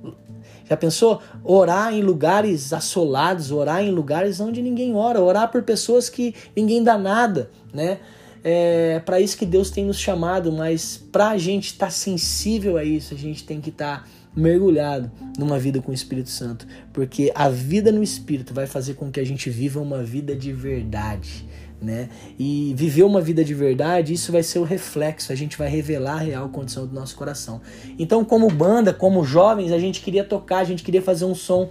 já 0.68 0.76
pensou? 0.76 1.20
Orar 1.44 1.94
em 1.94 2.02
lugares 2.02 2.72
assolados, 2.72 3.50
orar 3.50 3.82
em 3.82 3.90
lugares 3.90 4.40
onde 4.40 4.60
ninguém 4.60 4.94
ora, 4.94 5.20
orar 5.20 5.50
por 5.50 5.62
pessoas 5.62 6.08
que 6.08 6.34
ninguém 6.54 6.82
dá 6.82 6.98
nada, 6.98 7.50
né? 7.72 7.98
É 8.42 9.00
para 9.04 9.20
isso 9.20 9.36
que 9.36 9.44
Deus 9.44 9.70
tem 9.70 9.84
nos 9.84 9.98
chamado, 9.98 10.52
mas 10.52 10.96
para 11.10 11.30
a 11.30 11.38
gente 11.38 11.66
estar 11.66 11.86
tá 11.86 11.90
sensível 11.90 12.76
a 12.76 12.84
isso, 12.84 13.12
a 13.12 13.16
gente 13.16 13.44
tem 13.44 13.60
que 13.60 13.70
estar 13.70 14.04
tá 14.04 14.08
mergulhado 14.36 15.10
numa 15.38 15.58
vida 15.58 15.80
com 15.80 15.90
o 15.90 15.94
Espírito 15.94 16.28
Santo, 16.30 16.66
porque 16.92 17.32
a 17.34 17.48
vida 17.48 17.90
no 17.90 18.02
Espírito 18.02 18.52
vai 18.52 18.66
fazer 18.66 18.94
com 18.94 19.10
que 19.10 19.18
a 19.18 19.24
gente 19.24 19.48
viva 19.48 19.80
uma 19.80 20.02
vida 20.02 20.36
de 20.36 20.52
verdade 20.52 21.46
né? 21.80 22.08
E 22.38 22.74
viver 22.76 23.02
uma 23.02 23.20
vida 23.20 23.44
de 23.44 23.54
verdade, 23.54 24.12
isso 24.12 24.32
vai 24.32 24.42
ser 24.42 24.58
o 24.58 24.64
reflexo, 24.64 25.32
a 25.32 25.34
gente 25.34 25.56
vai 25.56 25.68
revelar 25.68 26.14
a 26.14 26.20
real 26.20 26.48
condição 26.48 26.86
do 26.86 26.94
nosso 26.94 27.14
coração. 27.16 27.60
Então, 27.98 28.24
como 28.24 28.48
banda, 28.48 28.92
como 28.92 29.24
jovens, 29.24 29.72
a 29.72 29.78
gente 29.78 30.00
queria 30.00 30.24
tocar, 30.24 30.58
a 30.58 30.64
gente 30.64 30.82
queria 30.82 31.02
fazer 31.02 31.24
um 31.24 31.34
som, 31.34 31.70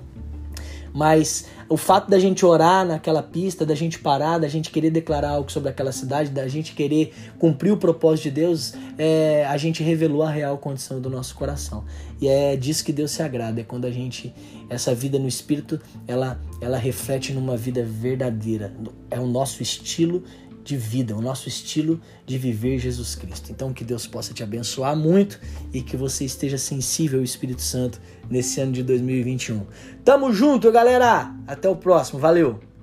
mas 0.95 1.47
o 1.68 1.75
fato 1.75 2.09
da 2.09 2.18
gente 2.18 2.45
orar 2.45 2.86
naquela 2.86 3.21
pista, 3.21 3.65
da 3.65 3.75
gente 3.75 4.00
parar, 4.00 4.38
da 4.38 4.47
gente 4.47 4.71
querer 4.71 4.89
declarar 4.89 5.31
algo 5.31 5.51
sobre 5.51 5.69
aquela 5.69 5.92
cidade, 5.92 6.30
da 6.30 6.47
gente 6.47 6.74
querer 6.74 7.13
cumprir 7.38 7.74
o 7.74 7.77
propósito 7.77 8.24
de 8.24 8.31
Deus, 8.31 8.74
é, 8.97 9.45
a 9.45 9.57
gente 9.57 9.83
revelou 9.83 10.24
a 10.24 10.30
real 10.30 10.57
condição 10.57 11.01
do 11.01 11.09
nosso 11.09 11.36
coração. 11.36 11.83
E 12.21 12.30
é 12.30 12.56
disso 12.56 12.86
que 12.86 12.94
Deus 12.94 13.12
se 13.12 13.21
agrada, 13.21 13.59
é 13.59 13.63
quando 13.65 13.83
a 13.83 13.92
gente, 13.92 14.33
essa 14.69 14.95
vida 14.95 15.19
no 15.19 15.27
Espírito, 15.27 15.81
ela, 16.07 16.39
ela 16.62 16.77
reflete 16.77 17.33
numa 17.33 17.57
vida 17.57 17.83
verdadeira. 17.83 18.74
É 19.12 19.19
o 19.19 19.27
nosso 19.27 19.62
estilo 19.62 20.24
de 20.66 20.76
vida, 20.76 21.16
o 21.16 21.22
nosso 21.22 21.48
estilo 21.48 22.02
de 22.26 22.38
viver 22.38 22.80
Jesus 22.80 23.16
Cristo. 23.16 23.52
Então 23.52 23.72
que 23.72 23.84
Deus 23.84 24.06
possa 24.06 24.34
te 24.34 24.44
abençoar 24.44 24.96
muito 24.96 25.40
e 25.72 25.82
que 25.82 25.96
você 25.96 26.26
esteja 26.26 26.58
sensível 26.58 27.20
ao 27.20 27.24
Espírito 27.24 27.62
Santo 27.62 28.02
nesse 28.30 28.60
ano 28.60 28.72
de 28.72 28.84
2021. 28.84 29.66
Tamo 30.04 30.34
junto, 30.34 30.72
galera! 30.72 31.34
Até 31.48 31.70
o 31.70 31.76
próximo, 31.76 32.20
valeu! 32.20 32.75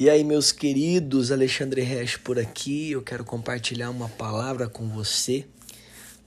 E 0.00 0.08
aí, 0.08 0.24
meus 0.24 0.50
queridos, 0.50 1.30
Alexandre 1.30 1.82
Resch 1.82 2.16
por 2.16 2.38
aqui. 2.38 2.92
Eu 2.92 3.02
quero 3.02 3.22
compartilhar 3.22 3.90
uma 3.90 4.08
palavra 4.08 4.66
com 4.66 4.88
você. 4.88 5.46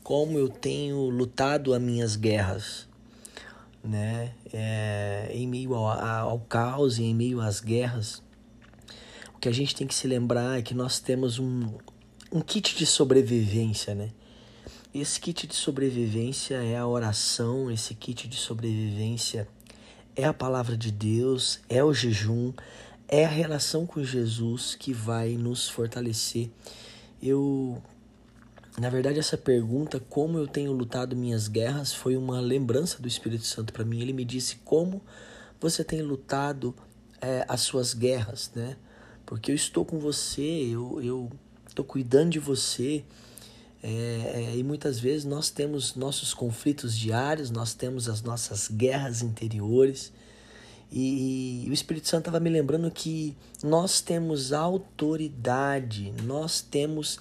Como 0.03 0.37
eu 0.37 0.47
tenho 0.47 1.09
lutado 1.09 1.73
as 1.73 1.81
minhas 1.81 2.15
guerras, 2.15 2.87
né? 3.83 4.31
É, 4.53 5.31
em 5.33 5.47
meio 5.47 5.73
ao, 5.73 5.87
ao 5.89 6.39
caos 6.41 6.99
e 6.99 7.03
em 7.03 7.15
meio 7.15 7.41
às 7.41 7.59
guerras. 7.59 8.21
O 9.33 9.39
que 9.39 9.49
a 9.49 9.51
gente 9.51 9.75
tem 9.75 9.87
que 9.87 9.95
se 9.95 10.05
lembrar 10.05 10.59
é 10.59 10.61
que 10.61 10.75
nós 10.75 10.99
temos 10.99 11.39
um, 11.39 11.67
um 12.31 12.41
kit 12.41 12.77
de 12.77 12.85
sobrevivência, 12.85 13.95
né? 13.95 14.11
Esse 14.93 15.19
kit 15.19 15.47
de 15.47 15.55
sobrevivência 15.55 16.57
é 16.57 16.77
a 16.77 16.85
oração, 16.85 17.71
esse 17.71 17.95
kit 17.95 18.27
de 18.27 18.35
sobrevivência 18.35 19.47
é 20.15 20.25
a 20.25 20.33
palavra 20.33 20.77
de 20.77 20.91
Deus, 20.91 21.59
é 21.67 21.83
o 21.83 21.91
jejum, 21.91 22.53
é 23.07 23.25
a 23.25 23.29
relação 23.29 23.85
com 23.85 24.03
Jesus 24.03 24.75
que 24.75 24.93
vai 24.93 25.35
nos 25.37 25.69
fortalecer. 25.69 26.49
Eu, 27.21 27.81
na 28.77 28.89
verdade, 28.89 29.19
essa 29.19 29.37
pergunta, 29.37 29.99
como 29.99 30.37
eu 30.37 30.47
tenho 30.47 30.71
lutado 30.71 31.15
minhas 31.15 31.47
guerras, 31.47 31.93
foi 31.93 32.17
uma 32.17 32.39
lembrança 32.39 33.01
do 33.01 33.07
Espírito 33.07 33.45
Santo 33.45 33.71
para 33.71 33.85
mim. 33.85 34.01
Ele 34.01 34.13
me 34.13 34.25
disse 34.25 34.57
como 34.65 35.01
você 35.59 35.83
tem 35.83 36.01
lutado 36.01 36.75
é, 37.21 37.45
as 37.47 37.61
suas 37.61 37.93
guerras, 37.93 38.51
né? 38.53 38.75
Porque 39.25 39.51
eu 39.51 39.55
estou 39.55 39.85
com 39.85 39.99
você, 39.99 40.41
eu, 40.41 41.01
eu 41.01 41.31
estou 41.67 41.85
cuidando 41.85 42.31
de 42.31 42.39
você. 42.39 43.03
É, 43.81 43.89
é, 44.51 44.55
e 44.57 44.63
muitas 44.63 44.99
vezes 44.99 45.25
nós 45.25 45.49
temos 45.49 45.95
nossos 45.95 46.33
conflitos 46.33 46.97
diários, 46.97 47.49
nós 47.49 47.73
temos 47.73 48.09
as 48.09 48.21
nossas 48.21 48.67
guerras 48.67 49.21
interiores. 49.21 50.11
E, 50.91 51.65
o 51.69 51.73
Espírito 51.73 52.07
Santo 52.07 52.27
estava 52.27 52.39
me 52.39 52.49
lembrando 52.49 52.89
que 52.91 53.35
nós 53.63 54.01
temos 54.01 54.53
autoridade, 54.53 56.13
nós 56.23 56.61
temos 56.61 57.19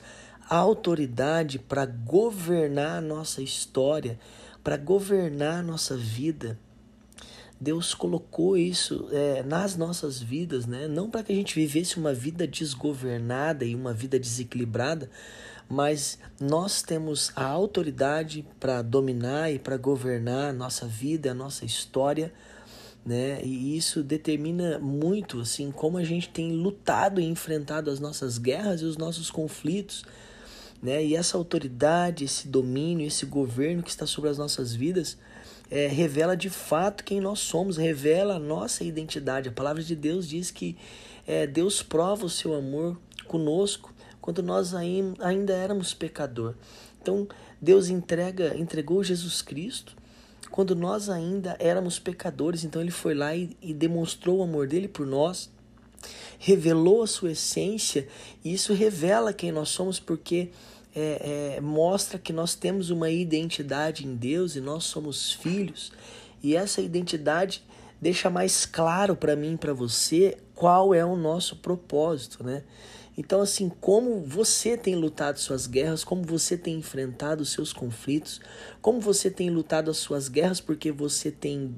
autoridade 0.49 1.59
para 1.59 1.87
governar 1.87 2.99
a 2.99 3.01
nossa 3.01 3.43
história, 3.43 4.19
para 4.63 4.77
governar 4.77 5.61
a 5.61 5.63
nossa 5.63 5.97
vida. 5.97 6.59
Deus 7.63 7.95
colocou 7.95 8.57
isso 8.57 9.09
é, 9.13 9.43
nas 9.45 9.77
nossas 9.77 10.21
vidas, 10.21 10.67
né? 10.67 10.89
não 10.89 11.09
para 11.09 11.23
que 11.23 11.33
a 11.33 11.37
gente 11.37 11.55
vivesse 11.55 11.97
uma 11.97 12.13
vida 12.13 12.45
desgovernada 12.45 13.65
e 13.65 13.75
uma 13.75 13.93
vida 13.93 14.19
desequilibrada, 14.19 15.09
mas 15.69 16.19
nós 16.41 16.83
temos 16.83 17.31
a 17.37 17.45
autoridade 17.45 18.45
para 18.59 18.83
dominar 18.83 19.53
e 19.53 19.61
para 19.61 19.77
governar 19.77 20.51
a 20.51 20.53
nossa 20.53 20.87
vida, 20.87 21.31
a 21.31 21.35
nossa 21.35 21.65
história, 21.65 22.33
né? 23.05 23.41
E 23.43 23.77
isso 23.77 24.03
determina 24.03 24.79
muito 24.79 25.41
assim 25.41 25.71
como 25.71 25.99
a 25.99 26.05
gente 26.05 26.29
tem 26.29 26.53
lutado 26.53 27.21
e 27.21 27.25
enfrentado 27.25 27.91
as 27.91 27.99
nossas 27.99 28.39
guerras 28.39 28.81
e 28.81 28.85
os 28.85 28.97
nossos 28.97 29.31
conflitos, 29.31 30.05
né? 30.83 31.05
E 31.05 31.15
essa 31.15 31.37
autoridade, 31.37 32.25
esse 32.25 32.49
domínio, 32.49 33.07
esse 33.07 33.27
governo 33.27 33.83
que 33.83 33.91
está 33.91 34.07
sobre 34.07 34.31
as 34.31 34.39
nossas 34.39 34.75
vidas, 34.75 35.17
é, 35.71 35.87
revela 35.87 36.37
de 36.37 36.51
fato 36.51 37.03
quem 37.03 37.21
nós 37.21 37.41
somos, 37.41 37.77
revela 37.77 38.37
a 38.37 38.39
nossa 38.39 38.85
identidade. 38.85 39.49
A 39.49 39.53
palavra 39.53 39.83
de 39.83 39.97
Deus 39.97 40.29
diz 40.29 40.51
que 40.51 40.77
é, 41.27 41.47
Deus 41.47 41.83
prova 41.83 42.27
o 42.27 42.31
seu 42.31 42.55
amor 42.55 42.99
conosco 43.27 43.93
quando 44.21 44.43
nós 44.43 44.75
ainda 44.75 45.53
éramos 45.53 45.95
pecador. 45.95 46.55
Então, 47.01 47.27
Deus 47.61 47.89
entrega, 47.89 48.57
entregou 48.57 49.03
Jesus 49.03 49.43
Cristo 49.43 49.97
quando 50.53 50.77
nós 50.77 51.09
ainda 51.09 51.57
éramos 51.59 51.99
pecadores. 51.99 52.63
Então, 52.63 52.81
ele 52.81 52.93
foi 52.93 53.15
lá 53.15 53.35
e, 53.35 53.57
e 53.61 53.75
demonstrou 53.75 54.39
o 54.39 54.43
amor 54.43 54.69
dele 54.69 54.87
por 54.87 55.05
nós, 55.05 55.51
revelou 56.39 57.03
a 57.03 57.07
sua 57.07 57.33
essência, 57.33 58.07
e 58.45 58.53
isso 58.53 58.73
revela 58.73 59.33
quem 59.33 59.51
nós 59.51 59.71
somos, 59.71 59.99
porque 59.99 60.51
é, 60.95 61.57
é, 61.57 61.61
mostra 61.61 62.19
que 62.19 62.33
nós 62.33 62.55
temos 62.55 62.91
uma 62.91 63.11
identidade 63.11 64.07
em 64.07 64.15
Deus 64.15 64.55
e 64.55 64.61
nós 64.61 64.85
somos 64.85 65.33
filhos. 65.33 65.91
E 66.43 66.55
essa 66.55 66.81
identidade 66.81 67.65
deixa 68.01 68.29
mais 68.29 68.67
claro 68.67 69.17
para 69.17 69.35
mim 69.35 69.55
e 69.55 69.57
para 69.57 69.73
você 69.73 70.37
qual 70.55 70.93
é 70.93 71.05
o 71.05 71.17
nosso 71.17 71.57
propósito, 71.57 72.45
né? 72.45 72.63
Então, 73.17 73.41
assim, 73.43 73.69
como 73.69 74.23
você 74.23 74.77
tem 74.77 74.95
lutado 74.95 75.39
suas 75.39 75.67
guerras, 75.67 76.03
como 76.03 76.23
você 76.23 76.57
tem 76.57 76.79
enfrentado 76.79 77.45
seus 77.45 77.73
conflitos, 77.73 78.41
como 78.81 79.01
você 79.01 79.31
tem 79.31 79.51
lutado 79.51 79.91
as 79.91 79.99
suas 79.99 80.29
guerras 80.29 80.61
porque 80.61 80.91
você 80.91 81.31
tem 81.31 81.77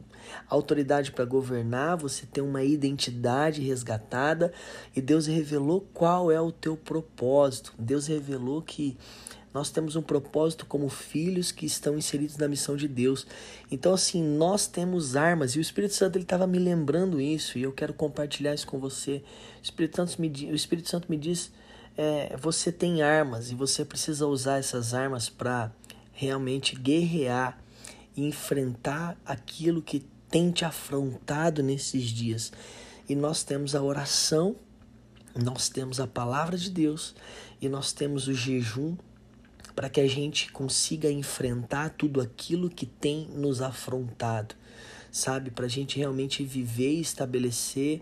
autoridade 0.48 1.10
para 1.10 1.24
governar, 1.24 1.96
você 1.96 2.24
tem 2.24 2.42
uma 2.42 2.62
identidade 2.62 3.60
resgatada 3.60 4.52
e 4.94 5.00
Deus 5.00 5.26
revelou 5.26 5.80
qual 5.92 6.30
é 6.30 6.40
o 6.40 6.52
teu 6.52 6.76
propósito. 6.76 7.74
Deus 7.78 8.06
revelou 8.06 8.62
que 8.62 8.96
nós 9.54 9.70
temos 9.70 9.94
um 9.94 10.02
propósito 10.02 10.66
como 10.66 10.88
filhos 10.88 11.52
que 11.52 11.64
estão 11.64 11.96
inseridos 11.96 12.36
na 12.36 12.48
missão 12.48 12.76
de 12.76 12.88
Deus. 12.88 13.24
Então, 13.70 13.94
assim, 13.94 14.20
nós 14.20 14.66
temos 14.66 15.14
armas 15.14 15.52
e 15.52 15.58
o 15.58 15.60
Espírito 15.60 15.94
Santo 15.94 16.16
ele 16.16 16.24
estava 16.24 16.44
me 16.44 16.58
lembrando 16.58 17.20
isso 17.20 17.56
e 17.56 17.62
eu 17.62 17.70
quero 17.70 17.94
compartilhar 17.94 18.52
isso 18.52 18.66
com 18.66 18.80
você. 18.80 19.22
O 19.60 19.62
Espírito 19.62 19.96
Santo 19.96 20.20
me, 20.20 20.28
o 20.50 20.54
Espírito 20.56 20.90
Santo 20.90 21.08
me 21.08 21.16
diz: 21.16 21.52
é, 21.96 22.36
você 22.36 22.72
tem 22.72 23.02
armas 23.02 23.52
e 23.52 23.54
você 23.54 23.84
precisa 23.84 24.26
usar 24.26 24.58
essas 24.58 24.92
armas 24.92 25.28
para 25.28 25.70
realmente 26.12 26.74
guerrear 26.74 27.56
e 28.16 28.26
enfrentar 28.26 29.16
aquilo 29.24 29.80
que 29.80 30.04
tem 30.28 30.50
te 30.50 30.64
afrontado 30.64 31.62
nesses 31.62 32.06
dias. 32.06 32.52
E 33.08 33.14
nós 33.14 33.44
temos 33.44 33.76
a 33.76 33.82
oração, 33.82 34.56
nós 35.32 35.68
temos 35.68 36.00
a 36.00 36.08
palavra 36.08 36.58
de 36.58 36.70
Deus 36.70 37.14
e 37.62 37.68
nós 37.68 37.92
temos 37.92 38.26
o 38.26 38.34
jejum 38.34 38.96
para 39.74 39.88
que 39.88 40.00
a 40.00 40.08
gente 40.08 40.52
consiga 40.52 41.10
enfrentar 41.10 41.90
tudo 41.90 42.20
aquilo 42.20 42.70
que 42.70 42.86
tem 42.86 43.28
nos 43.34 43.60
afrontado, 43.60 44.54
sabe? 45.10 45.50
Para 45.50 45.66
a 45.66 45.68
gente 45.68 45.98
realmente 45.98 46.44
viver 46.44 46.92
e 46.92 47.00
estabelecer 47.00 48.00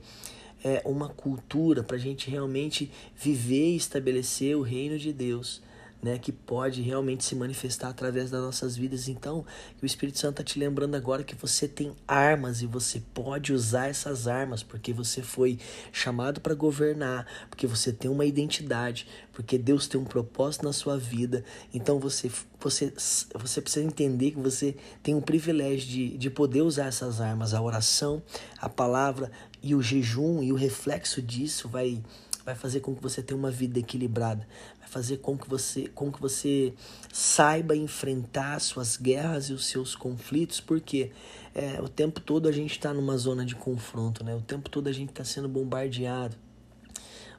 é, 0.62 0.82
uma 0.84 1.08
cultura, 1.08 1.82
para 1.82 1.96
a 1.96 2.00
gente 2.00 2.30
realmente 2.30 2.90
viver 3.16 3.72
e 3.72 3.76
estabelecer 3.76 4.56
o 4.56 4.62
reino 4.62 4.98
de 4.98 5.12
Deus 5.12 5.62
né, 6.02 6.18
que 6.18 6.32
pode 6.32 6.82
realmente 6.82 7.24
se 7.24 7.36
manifestar 7.36 7.88
através 7.88 8.28
das 8.28 8.42
nossas 8.42 8.76
vidas. 8.76 9.08
Então, 9.08 9.46
o 9.80 9.86
Espírito 9.86 10.18
Santo 10.18 10.40
está 10.40 10.44
te 10.44 10.58
lembrando 10.58 10.96
agora 10.96 11.22
que 11.22 11.36
você 11.36 11.68
tem 11.68 11.94
armas 12.08 12.60
e 12.60 12.66
você 12.66 13.00
pode 13.14 13.52
usar 13.52 13.86
essas 13.86 14.26
armas, 14.26 14.64
porque 14.64 14.92
você 14.92 15.22
foi 15.22 15.60
chamado 15.92 16.40
para 16.40 16.54
governar, 16.54 17.26
porque 17.48 17.68
você 17.68 17.92
tem 17.92 18.10
uma 18.10 18.24
identidade, 18.24 19.06
porque 19.32 19.56
Deus 19.56 19.86
tem 19.86 20.00
um 20.00 20.04
propósito 20.04 20.64
na 20.64 20.72
sua 20.72 20.98
vida. 20.98 21.44
Então, 21.72 22.00
você, 22.00 22.28
você, 22.58 22.92
você 23.38 23.60
precisa 23.60 23.86
entender 23.86 24.32
que 24.32 24.40
você 24.40 24.74
tem 25.04 25.14
um 25.14 25.20
privilégio 25.20 25.88
de, 25.88 26.18
de 26.18 26.30
poder 26.30 26.62
usar 26.62 26.86
essas 26.86 27.20
armas, 27.20 27.54
a 27.54 27.62
oração, 27.62 28.20
a 28.58 28.68
palavra 28.68 29.30
e 29.62 29.72
o 29.76 29.80
jejum, 29.80 30.42
e 30.42 30.52
o 30.52 30.56
reflexo 30.56 31.22
disso 31.22 31.68
vai 31.68 32.02
vai 32.44 32.54
fazer 32.54 32.80
com 32.80 32.94
que 32.94 33.02
você 33.02 33.22
tenha 33.22 33.38
uma 33.38 33.50
vida 33.50 33.78
equilibrada, 33.78 34.46
fazer 34.92 35.16
com 35.16 35.38
que 35.38 35.48
você, 35.48 35.88
com 35.94 36.12
que 36.12 36.20
você 36.20 36.74
saiba 37.10 37.74
enfrentar 37.74 38.60
suas 38.60 38.98
guerras 38.98 39.46
e 39.46 39.54
os 39.54 39.64
seus 39.64 39.96
conflitos, 39.96 40.60
porque 40.60 41.10
é, 41.54 41.80
o 41.80 41.88
tempo 41.88 42.20
todo 42.20 42.46
a 42.46 42.52
gente 42.52 42.72
está 42.72 42.92
numa 42.92 43.16
zona 43.16 43.42
de 43.42 43.54
confronto, 43.54 44.22
né? 44.22 44.34
O 44.34 44.42
tempo 44.42 44.68
todo 44.68 44.88
a 44.88 44.92
gente 44.92 45.08
está 45.08 45.24
sendo 45.24 45.48
bombardeado, 45.48 46.36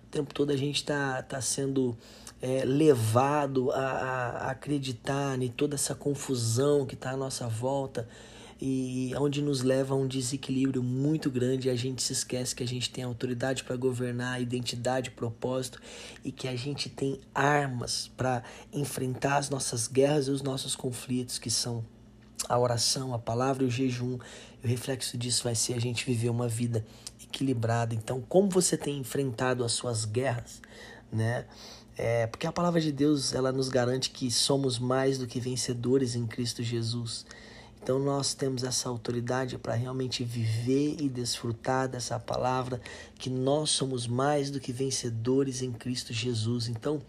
o 0.03 0.07
tempo 0.09 0.33
todo 0.33 0.49
a 0.49 0.57
gente 0.57 0.77
está 0.77 1.21
tá 1.21 1.39
sendo 1.41 1.95
é, 2.41 2.65
levado 2.65 3.71
a, 3.71 3.77
a 3.77 4.51
acreditar 4.51 5.39
em 5.39 5.49
toda 5.49 5.75
essa 5.75 5.93
confusão 5.93 6.87
que 6.87 6.95
está 6.95 7.11
à 7.11 7.17
nossa 7.17 7.47
volta 7.47 8.09
e 8.61 9.11
onde 9.17 9.41
nos 9.41 9.61
leva 9.61 9.93
a 9.93 9.97
um 9.97 10.07
desequilíbrio 10.07 10.81
muito 10.81 11.29
grande. 11.29 11.69
A 11.69 11.75
gente 11.75 12.01
se 12.01 12.13
esquece 12.13 12.55
que 12.55 12.63
a 12.63 12.67
gente 12.67 12.89
tem 12.89 13.03
autoridade 13.03 13.63
para 13.63 13.75
governar, 13.75 14.41
identidade, 14.41 15.11
propósito 15.11 15.81
e 16.23 16.31
que 16.31 16.47
a 16.47 16.55
gente 16.55 16.89
tem 16.89 17.19
armas 17.33 18.11
para 18.15 18.43
enfrentar 18.71 19.37
as 19.37 19.49
nossas 19.49 19.87
guerras 19.87 20.27
e 20.27 20.31
os 20.31 20.41
nossos 20.41 20.75
conflitos, 20.75 21.37
que 21.37 21.49
são 21.49 21.85
a 22.47 22.57
oração, 22.57 23.13
a 23.13 23.19
palavra 23.19 23.63
e 23.63 23.67
o 23.67 23.71
jejum. 23.71 24.17
E 24.61 24.65
o 24.65 24.69
reflexo 24.69 25.17
disso 25.17 25.43
vai 25.43 25.55
ser 25.55 25.73
a 25.73 25.79
gente 25.79 26.05
viver 26.05 26.29
uma 26.29 26.47
vida 26.47 26.85
equilibrada. 27.21 27.95
Então, 27.95 28.21
como 28.21 28.49
você 28.49 28.77
tem 28.77 28.99
enfrentado 28.99 29.63
as 29.63 29.71
suas 29.71 30.05
guerras, 30.05 30.61
né? 31.11 31.45
É, 31.95 32.25
porque 32.25 32.47
a 32.47 32.51
palavra 32.51 32.81
de 32.81 32.91
Deus 32.91 33.33
ela 33.33 33.51
nos 33.51 33.69
garante 33.69 34.09
que 34.09 34.31
somos 34.31 34.79
mais 34.79 35.17
do 35.19 35.27
que 35.27 35.39
vencedores 35.39 36.15
em 36.15 36.25
Cristo 36.25 36.63
Jesus. 36.63 37.25
Então 37.83 37.99
nós 37.99 38.33
temos 38.33 38.63
essa 38.63 38.87
autoridade 38.87 39.57
para 39.57 39.73
realmente 39.73 40.23
viver 40.23 40.95
e 41.01 41.09
desfrutar 41.09 41.89
dessa 41.89 42.17
palavra 42.17 42.79
que 43.19 43.29
nós 43.29 43.71
somos 43.71 44.07
mais 44.07 44.49
do 44.49 44.57
que 44.57 44.71
vencedores 44.71 45.61
em 45.61 45.73
Cristo 45.73 46.13
Jesus. 46.13 46.69
Então 46.69 47.01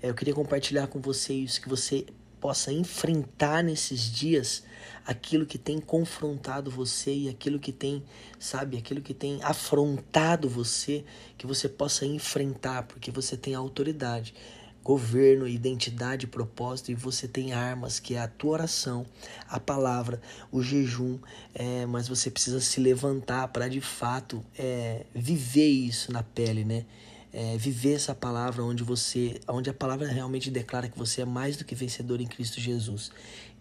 é, 0.00 0.08
eu 0.08 0.14
queria 0.14 0.32
compartilhar 0.32 0.86
com 0.86 1.00
você 1.00 1.34
isso 1.34 1.60
que 1.60 1.68
você 1.68 2.06
possa 2.40 2.72
enfrentar 2.72 3.64
nesses 3.64 4.00
dias 4.12 4.62
aquilo 5.04 5.44
que 5.44 5.58
tem 5.58 5.80
confrontado 5.80 6.70
você 6.70 7.12
e 7.12 7.28
aquilo 7.28 7.58
que 7.58 7.72
tem, 7.72 8.04
sabe, 8.38 8.76
aquilo 8.76 9.00
que 9.00 9.14
tem 9.14 9.42
afrontado 9.42 10.48
você, 10.48 11.04
que 11.36 11.48
você 11.48 11.68
possa 11.68 12.06
enfrentar, 12.06 12.84
porque 12.84 13.10
você 13.10 13.36
tem 13.36 13.56
autoridade 13.56 14.34
governo, 14.82 15.46
identidade, 15.46 16.26
propósito 16.26 16.90
e 16.90 16.94
você 16.94 17.28
tem 17.28 17.52
armas 17.52 18.00
que 18.00 18.14
é 18.14 18.20
a 18.20 18.28
tua 18.28 18.52
oração, 18.52 19.06
a 19.48 19.60
palavra, 19.60 20.20
o 20.50 20.62
jejum, 20.62 21.18
é, 21.54 21.86
mas 21.86 22.08
você 22.08 22.30
precisa 22.30 22.60
se 22.60 22.80
levantar 22.80 23.48
para 23.48 23.68
de 23.68 23.80
fato 23.80 24.44
é, 24.58 25.06
viver 25.14 25.68
isso 25.68 26.12
na 26.12 26.22
pele, 26.22 26.64
né? 26.64 26.84
É, 27.32 27.56
viver 27.56 27.94
essa 27.94 28.14
palavra 28.14 28.62
onde 28.62 28.82
você, 28.82 29.40
onde 29.48 29.70
a 29.70 29.74
palavra 29.74 30.06
realmente 30.06 30.50
declara 30.50 30.88
que 30.88 30.98
você 30.98 31.22
é 31.22 31.24
mais 31.24 31.56
do 31.56 31.64
que 31.64 31.74
vencedor 31.74 32.20
em 32.20 32.26
Cristo 32.26 32.60
Jesus. 32.60 33.10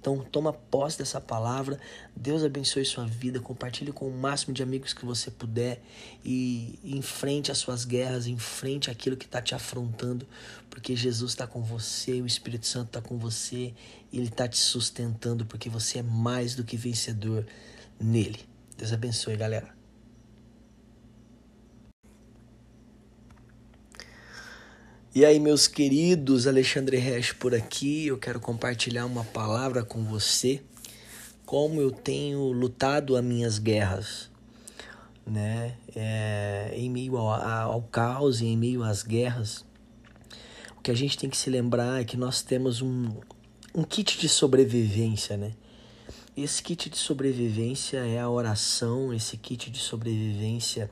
Então, 0.02 0.18
toma 0.32 0.52
posse 0.52 0.98
dessa 0.98 1.22
palavra. 1.22 1.80
Deus 2.16 2.44
abençoe 2.44 2.84
sua 2.84 3.06
vida. 3.06 3.40
Compartilhe 3.40 3.92
com 3.92 4.08
o 4.08 4.12
máximo 4.12 4.52
de 4.52 4.64
amigos 4.64 4.94
que 4.94 5.06
você 5.06 5.30
puder. 5.30 5.80
E 6.26 6.80
enfrente 6.84 7.52
as 7.52 7.60
suas 7.60 7.86
guerras, 7.86 8.26
enfrente 8.26 8.90
aquilo 8.90 9.16
que 9.16 9.26
está 9.26 9.40
te 9.40 9.54
afrontando. 9.54 10.28
Porque 10.72 10.96
Jesus 10.96 11.34
está 11.34 11.46
com 11.46 11.62
você, 11.62 12.20
o 12.20 12.26
Espírito 12.26 12.66
Santo 12.66 12.88
está 12.88 13.02
com 13.02 13.20
você. 13.20 13.76
E 14.12 14.18
Ele 14.18 14.28
está 14.28 14.48
te 14.48 14.58
sustentando, 14.58 15.46
porque 15.46 15.70
você 15.70 16.00
é 16.00 16.04
mais 16.04 16.56
do 16.56 16.64
que 16.64 16.76
vencedor 16.76 17.46
nele. 18.00 18.40
Deus 18.76 18.92
abençoe, 18.92 19.38
galera. 19.38 19.81
E 25.14 25.26
aí, 25.26 25.42
meus 25.42 25.68
queridos, 25.68 26.48
Alexandre 26.48 26.96
Resch 26.96 27.34
por 27.34 27.54
aqui. 27.54 28.08
Eu 28.08 28.18
quero 28.18 28.40
compartilhar 28.40 29.06
uma 29.06 29.26
palavra 29.26 29.84
com 29.84 30.06
você, 30.06 30.62
como 31.46 31.82
eu 31.82 31.92
tenho 31.92 32.40
lutado 32.54 33.18
as 33.18 33.22
minhas 33.24 33.60
guerras, 33.60 34.30
né? 35.28 35.76
É, 35.94 36.72
em 36.78 36.90
meio 36.90 37.18
ao, 37.18 37.30
ao 37.30 37.82
caos 37.82 38.40
e 38.40 38.46
em 38.46 38.56
meio 38.56 38.84
às 38.84 39.04
guerras. 39.04 39.66
O 40.78 40.82
que 40.82 40.90
a 40.90 40.96
gente 40.96 41.18
tem 41.18 41.30
que 41.30 41.36
se 41.36 41.50
lembrar 41.50 42.00
é 42.00 42.06
que 42.06 42.16
nós 42.16 42.42
temos 42.42 42.82
um, 42.82 43.10
um 43.76 43.84
kit 43.84 44.18
de 44.18 44.30
sobrevivência, 44.30 45.36
né? 45.36 45.52
Esse 46.38 46.64
kit 46.64 46.90
de 46.90 46.98
sobrevivência 46.98 47.98
é 47.98 48.18
a 48.18 48.30
oração, 48.30 49.14
esse 49.14 49.36
kit 49.36 49.70
de 49.70 49.80
sobrevivência 49.80 50.90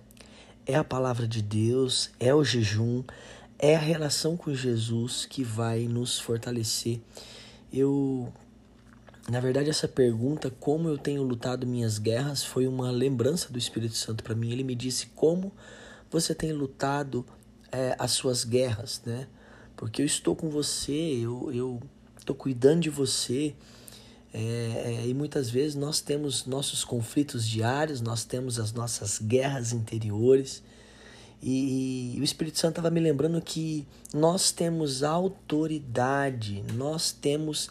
é 0.65 0.75
a 0.75 0.83
palavra 0.83 1.25
de 1.25 1.41
Deus, 1.41 2.11
é 2.19 2.35
o 2.35 2.43
jejum, 2.43 3.03
é 3.59 3.75
a 3.75 3.79
relação 3.79 4.35
com 4.35 4.53
Jesus 4.53 5.25
que 5.25 5.43
vai 5.43 5.81
nos 5.87 6.19
fortalecer. 6.19 6.99
Eu 7.71 8.31
na 9.29 9.39
verdade, 9.39 9.69
essa 9.69 9.87
pergunta, 9.87 10.49
como 10.59 10.89
eu 10.89 10.97
tenho 10.97 11.21
lutado 11.21 11.67
minhas 11.67 11.99
guerras, 11.99 12.43
foi 12.43 12.65
uma 12.65 12.89
lembrança 12.89 13.53
do 13.53 13.59
Espírito 13.59 13.95
Santo 13.95 14.23
para 14.23 14.33
mim. 14.33 14.51
Ele 14.51 14.63
me 14.63 14.73
disse 14.73 15.05
como 15.07 15.51
você 16.09 16.33
tem 16.33 16.51
lutado 16.51 17.23
é, 17.71 17.95
as 17.99 18.11
suas 18.11 18.43
guerras, 18.43 19.03
né? 19.05 19.27
Porque 19.77 20.01
eu 20.01 20.05
estou 20.05 20.35
com 20.35 20.49
você, 20.49 21.19
eu, 21.21 21.79
estou 22.17 22.35
cuidando 22.35 22.81
de 22.81 22.89
você. 22.89 23.53
É, 24.33 24.39
é, 24.39 25.07
e 25.07 25.13
muitas 25.13 25.49
vezes 25.49 25.75
nós 25.75 26.01
temos 26.01 26.45
nossos 26.47 26.83
conflitos 26.83 27.47
diários, 27.47 28.01
nós 28.01 28.25
temos 28.25 28.59
as 28.59 28.73
nossas 28.73 29.19
guerras 29.19 29.73
interiores. 29.73 30.63
E, 31.41 32.15
e 32.15 32.19
o 32.19 32.23
Espírito 32.23 32.59
Santo 32.59 32.73
estava 32.73 32.89
me 32.89 32.99
lembrando 32.99 33.41
que 33.41 33.87
nós 34.13 34.51
temos 34.51 35.03
autoridade, 35.03 36.63
nós 36.73 37.11
temos 37.11 37.69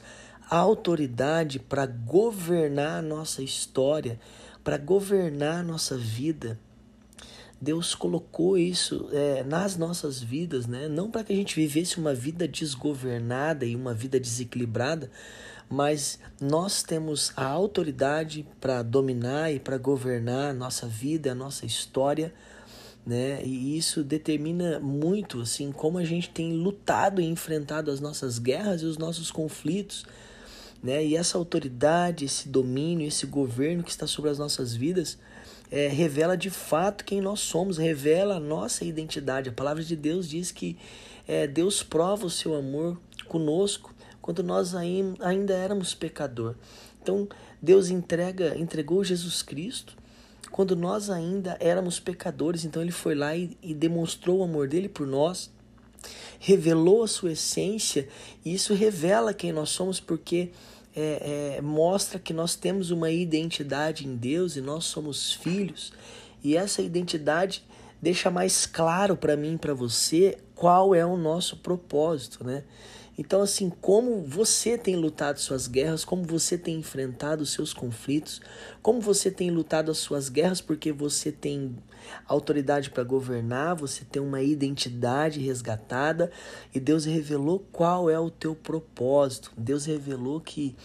autoridade 0.48 1.58
para 1.58 1.84
governar 1.86 2.98
a 2.98 3.02
nossa 3.02 3.42
história, 3.42 4.18
para 4.64 4.78
governar 4.78 5.60
a 5.60 5.62
nossa 5.62 5.96
vida. 5.96 6.58
Deus 7.60 7.94
colocou 7.94 8.56
isso 8.56 9.08
é, 9.12 9.42
nas 9.42 9.76
nossas 9.76 10.20
vidas, 10.20 10.66
né? 10.66 10.88
não 10.88 11.10
para 11.10 11.24
que 11.24 11.32
a 11.32 11.36
gente 11.36 11.56
vivesse 11.56 11.98
uma 11.98 12.14
vida 12.14 12.46
desgovernada 12.46 13.66
e 13.66 13.74
uma 13.74 13.92
vida 13.92 14.18
desequilibrada, 14.18 15.10
mas 15.68 16.20
nós 16.40 16.82
temos 16.82 17.32
a 17.36 17.44
autoridade 17.44 18.46
para 18.60 18.82
dominar 18.82 19.52
e 19.52 19.58
para 19.58 19.76
governar 19.76 20.50
a 20.50 20.54
nossa 20.54 20.86
vida, 20.86 21.32
a 21.32 21.34
nossa 21.34 21.66
história, 21.66 22.32
né? 23.08 23.42
E 23.42 23.76
isso 23.76 24.04
determina 24.04 24.78
muito 24.78 25.40
assim 25.40 25.72
como 25.72 25.98
a 25.98 26.04
gente 26.04 26.30
tem 26.30 26.52
lutado 26.52 27.20
e 27.20 27.24
enfrentado 27.24 27.90
as 27.90 27.98
nossas 27.98 28.38
guerras 28.38 28.82
e 28.82 28.84
os 28.84 28.98
nossos 28.98 29.30
conflitos 29.32 30.04
né? 30.82 31.04
E 31.04 31.16
essa 31.16 31.36
autoridade, 31.36 32.24
esse 32.24 32.48
domínio, 32.48 33.06
esse 33.06 33.26
governo 33.26 33.82
que 33.82 33.90
está 33.90 34.06
sobre 34.06 34.30
as 34.30 34.38
nossas 34.38 34.74
vidas, 34.74 35.18
é, 35.70 35.88
revela 35.88 36.36
de 36.36 36.50
fato 36.50 37.04
quem 37.04 37.20
nós 37.20 37.40
somos, 37.40 37.76
revela 37.78 38.36
a 38.36 38.40
nossa 38.40 38.84
identidade. 38.84 39.48
A 39.48 39.52
palavra 39.52 39.82
de 39.82 39.96
Deus 39.96 40.28
diz 40.28 40.50
que 40.50 40.76
é, 41.26 41.46
Deus 41.46 41.82
prova 41.82 42.26
o 42.26 42.30
seu 42.30 42.54
amor 42.54 42.98
conosco 43.26 43.94
quando 44.22 44.42
nós 44.42 44.74
ainda 44.74 45.54
éramos 45.54 45.94
pecador. 45.94 46.54
Então 47.02 47.28
Deus 47.60 47.90
entrega, 47.90 48.56
entregou 48.56 49.02
Jesus 49.02 49.42
Cristo 49.42 49.96
quando 50.50 50.74
nós 50.74 51.10
ainda 51.10 51.56
éramos 51.60 52.00
pecadores. 52.00 52.64
Então 52.64 52.82
Ele 52.82 52.92
foi 52.92 53.14
lá 53.14 53.36
e, 53.36 53.56
e 53.62 53.74
demonstrou 53.74 54.38
o 54.38 54.44
amor 54.44 54.68
dele 54.68 54.88
por 54.88 55.06
nós 55.06 55.50
revelou 56.38 57.02
a 57.02 57.08
sua 57.08 57.32
essência, 57.32 58.08
e 58.44 58.54
isso 58.54 58.74
revela 58.74 59.34
quem 59.34 59.52
nós 59.52 59.70
somos, 59.70 60.00
porque 60.00 60.50
é, 60.94 61.56
é, 61.56 61.60
mostra 61.60 62.18
que 62.18 62.32
nós 62.32 62.54
temos 62.54 62.90
uma 62.90 63.10
identidade 63.10 64.06
em 64.06 64.16
Deus 64.16 64.56
e 64.56 64.60
nós 64.60 64.84
somos 64.84 65.32
filhos, 65.32 65.92
e 66.42 66.56
essa 66.56 66.80
identidade 66.80 67.64
deixa 68.00 68.30
mais 68.30 68.66
claro 68.66 69.16
para 69.16 69.36
mim 69.36 69.54
e 69.54 69.58
para 69.58 69.74
você 69.74 70.38
qual 70.54 70.94
é 70.94 71.04
o 71.04 71.16
nosso 71.16 71.56
propósito, 71.56 72.44
né? 72.44 72.62
Então, 73.18 73.42
assim, 73.42 73.68
como 73.68 74.22
você 74.22 74.78
tem 74.78 74.94
lutado 74.94 75.40
suas 75.40 75.66
guerras, 75.66 76.04
como 76.04 76.22
você 76.22 76.56
tem 76.56 76.76
enfrentado 76.78 77.42
os 77.42 77.52
seus 77.52 77.74
conflitos, 77.74 78.40
como 78.80 79.00
você 79.00 79.28
tem 79.28 79.50
lutado 79.50 79.90
as 79.90 79.98
suas 79.98 80.28
guerras 80.28 80.60
porque 80.60 80.92
você 80.92 81.32
tem 81.32 81.76
autoridade 82.26 82.90
para 82.90 83.02
governar, 83.02 83.74
você 83.74 84.04
tem 84.04 84.22
uma 84.22 84.40
identidade 84.40 85.40
resgatada 85.40 86.30
e 86.72 86.78
Deus 86.78 87.04
revelou 87.04 87.66
qual 87.72 88.08
é 88.08 88.18
o 88.20 88.30
teu 88.30 88.54
propósito. 88.54 89.52
Deus 89.56 89.84
revelou 89.84 90.40
que 90.40 90.76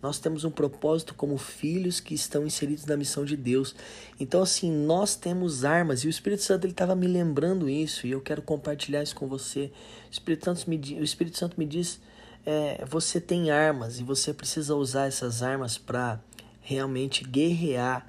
nós 0.00 0.18
temos 0.20 0.44
um 0.44 0.50
propósito 0.50 1.14
como 1.14 1.36
filhos 1.36 1.98
que 1.98 2.14
estão 2.14 2.46
inseridos 2.46 2.86
na 2.86 2.96
missão 2.96 3.24
de 3.24 3.36
Deus. 3.36 3.74
Então, 4.20 4.42
assim, 4.42 4.70
nós 4.70 5.16
temos 5.16 5.64
armas. 5.64 6.00
E 6.00 6.06
o 6.06 6.10
Espírito 6.10 6.42
Santo 6.42 6.64
ele 6.64 6.72
estava 6.72 6.94
me 6.94 7.08
lembrando 7.08 7.68
isso. 7.68 8.06
E 8.06 8.12
eu 8.12 8.20
quero 8.20 8.40
compartilhar 8.40 9.02
isso 9.02 9.16
com 9.16 9.26
você. 9.26 9.72
O 10.08 10.12
Espírito 10.12 10.44
Santo 10.44 10.70
me, 10.70 10.76
o 10.76 11.02
Espírito 11.02 11.36
Santo 11.36 11.58
me 11.58 11.66
diz: 11.66 12.00
é, 12.46 12.84
você 12.86 13.20
tem 13.20 13.50
armas 13.50 13.98
e 13.98 14.04
você 14.04 14.32
precisa 14.32 14.76
usar 14.76 15.06
essas 15.06 15.42
armas 15.42 15.76
para 15.76 16.20
realmente 16.60 17.24
guerrear 17.24 18.06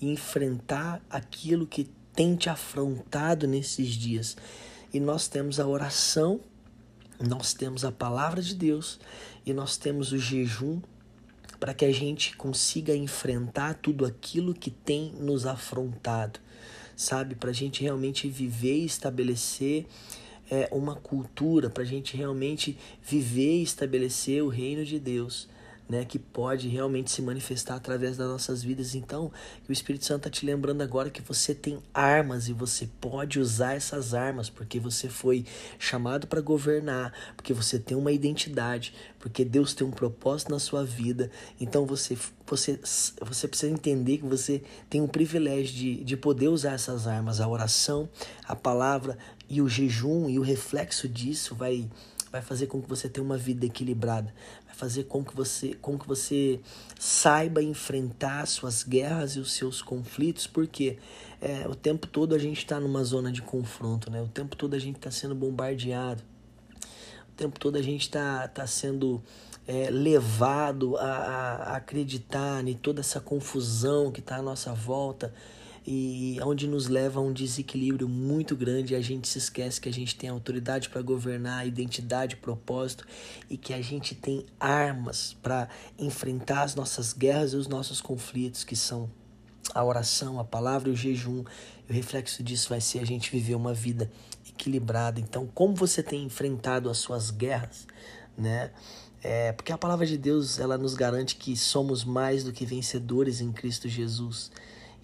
e 0.00 0.12
enfrentar 0.12 1.02
aquilo 1.10 1.66
que 1.66 1.90
tem 2.14 2.36
te 2.36 2.48
afrontado 2.48 3.48
nesses 3.48 3.88
dias. 3.88 4.36
E 4.92 5.00
nós 5.00 5.26
temos 5.26 5.58
a 5.58 5.66
oração, 5.66 6.40
nós 7.18 7.52
temos 7.52 7.84
a 7.84 7.90
palavra 7.90 8.40
de 8.40 8.54
Deus 8.54 9.00
e 9.44 9.52
nós 9.52 9.76
temos 9.76 10.12
o 10.12 10.18
jejum 10.18 10.80
para 11.64 11.72
que 11.72 11.86
a 11.86 11.92
gente 11.94 12.36
consiga 12.36 12.94
enfrentar 12.94 13.76
tudo 13.76 14.04
aquilo 14.04 14.52
que 14.52 14.70
tem 14.70 15.14
nos 15.18 15.46
afrontado, 15.46 16.38
sabe? 16.94 17.34
Para 17.34 17.48
a 17.48 17.54
gente 17.54 17.82
realmente 17.82 18.28
viver 18.28 18.80
e 18.80 18.84
estabelecer 18.84 19.86
é, 20.50 20.68
uma 20.70 20.94
cultura, 20.94 21.70
para 21.70 21.82
a 21.82 21.86
gente 21.86 22.18
realmente 22.18 22.76
viver 23.02 23.60
e 23.60 23.62
estabelecer 23.62 24.42
o 24.42 24.48
reino 24.48 24.84
de 24.84 25.00
Deus 25.00 25.48
né, 25.88 26.04
que 26.04 26.18
pode 26.18 26.68
realmente 26.68 27.10
se 27.10 27.20
manifestar 27.20 27.76
através 27.76 28.16
das 28.16 28.28
nossas 28.28 28.62
vidas. 28.62 28.94
Então, 28.94 29.30
o 29.68 29.72
Espírito 29.72 30.04
Santo 30.04 30.26
está 30.26 30.30
te 30.30 30.46
lembrando 30.46 30.82
agora 30.82 31.10
que 31.10 31.20
você 31.20 31.54
tem 31.54 31.78
armas 31.92 32.48
e 32.48 32.52
você 32.52 32.88
pode 33.00 33.38
usar 33.38 33.74
essas 33.74 34.14
armas 34.14 34.48
porque 34.48 34.80
você 34.80 35.08
foi 35.08 35.44
chamado 35.78 36.26
para 36.26 36.40
governar, 36.40 37.12
porque 37.36 37.52
você 37.52 37.78
tem 37.78 37.96
uma 37.96 38.12
identidade, 38.12 38.94
porque 39.18 39.44
Deus 39.44 39.74
tem 39.74 39.86
um 39.86 39.90
propósito 39.90 40.50
na 40.50 40.58
sua 40.58 40.84
vida. 40.84 41.30
Então, 41.60 41.84
você, 41.84 42.16
você, 42.46 42.80
você 43.20 43.46
precisa 43.46 43.72
entender 43.72 44.18
que 44.18 44.26
você 44.26 44.62
tem 44.88 45.00
um 45.00 45.08
privilégio 45.08 45.74
de, 45.74 46.04
de 46.04 46.16
poder 46.16 46.48
usar 46.48 46.72
essas 46.72 47.06
armas, 47.06 47.40
a 47.40 47.48
oração, 47.48 48.08
a 48.46 48.56
palavra 48.56 49.18
e 49.48 49.60
o 49.60 49.68
jejum 49.68 50.28
e 50.30 50.38
o 50.38 50.42
reflexo 50.42 51.08
disso 51.08 51.54
vai 51.54 51.88
vai 52.34 52.42
fazer 52.42 52.66
com 52.66 52.82
que 52.82 52.88
você 52.88 53.08
tenha 53.08 53.24
uma 53.24 53.38
vida 53.38 53.64
equilibrada, 53.64 54.34
fazer 54.74 55.04
com 55.04 55.24
que 55.24 55.34
você, 55.34 55.74
com 55.74 55.98
que 55.98 56.06
você 56.06 56.60
saiba 56.98 57.62
enfrentar 57.62 58.46
suas 58.46 58.82
guerras 58.82 59.36
e 59.36 59.40
os 59.40 59.52
seus 59.52 59.80
conflitos, 59.80 60.46
porque 60.46 60.98
é, 61.40 61.66
o 61.68 61.74
tempo 61.74 62.06
todo 62.06 62.34
a 62.34 62.38
gente 62.38 62.58
está 62.58 62.80
numa 62.80 63.04
zona 63.04 63.30
de 63.30 63.42
confronto, 63.42 64.10
né? 64.10 64.20
O 64.20 64.28
tempo 64.28 64.56
todo 64.56 64.74
a 64.74 64.78
gente 64.78 64.96
está 64.96 65.10
sendo 65.10 65.34
bombardeado, 65.34 66.22
o 67.28 67.32
tempo 67.36 67.58
todo 67.58 67.76
a 67.76 67.82
gente 67.82 68.02
está 68.02 68.48
tá 68.48 68.66
sendo 68.66 69.22
é, 69.66 69.90
levado 69.90 70.96
a, 70.96 71.04
a 71.04 71.76
acreditar 71.76 72.66
em 72.66 72.74
toda 72.74 73.00
essa 73.00 73.20
confusão 73.20 74.10
que 74.10 74.20
está 74.20 74.36
à 74.36 74.42
nossa 74.42 74.72
volta 74.72 75.32
e 75.86 76.38
onde 76.42 76.66
nos 76.66 76.88
leva 76.88 77.20
a 77.20 77.22
um 77.22 77.32
desequilíbrio 77.32 78.08
muito 78.08 78.56
grande. 78.56 78.94
A 78.94 79.00
gente 79.00 79.28
se 79.28 79.38
esquece 79.38 79.80
que 79.80 79.88
a 79.88 79.92
gente 79.92 80.16
tem 80.16 80.30
autoridade 80.30 80.88
para 80.88 81.02
governar, 81.02 81.66
identidade, 81.66 82.36
propósito 82.36 83.06
e 83.50 83.56
que 83.56 83.74
a 83.74 83.82
gente 83.82 84.14
tem 84.14 84.46
armas 84.58 85.36
para 85.42 85.68
enfrentar 85.98 86.62
as 86.62 86.74
nossas 86.74 87.12
guerras 87.12 87.52
e 87.52 87.56
os 87.56 87.68
nossos 87.68 88.00
conflitos, 88.00 88.64
que 88.64 88.74
são 88.74 89.10
a 89.74 89.84
oração, 89.84 90.40
a 90.40 90.44
palavra 90.44 90.88
e 90.88 90.92
o 90.92 90.96
jejum. 90.96 91.44
E 91.86 91.92
o 91.92 91.94
reflexo 91.94 92.42
disso 92.42 92.70
vai 92.70 92.80
ser 92.80 93.00
a 93.00 93.04
gente 93.04 93.30
viver 93.30 93.54
uma 93.54 93.74
vida 93.74 94.10
equilibrada. 94.48 95.20
Então, 95.20 95.46
como 95.54 95.74
você 95.74 96.02
tem 96.02 96.24
enfrentado 96.24 96.88
as 96.88 96.98
suas 96.98 97.30
guerras, 97.30 97.86
né? 98.36 98.70
É, 99.22 99.52
porque 99.52 99.72
a 99.72 99.78
palavra 99.78 100.04
de 100.04 100.18
Deus 100.18 100.58
ela 100.58 100.76
nos 100.76 100.94
garante 100.94 101.36
que 101.36 101.56
somos 101.56 102.04
mais 102.04 102.44
do 102.44 102.52
que 102.52 102.66
vencedores 102.66 103.40
em 103.40 103.52
Cristo 103.52 103.88
Jesus. 103.88 104.50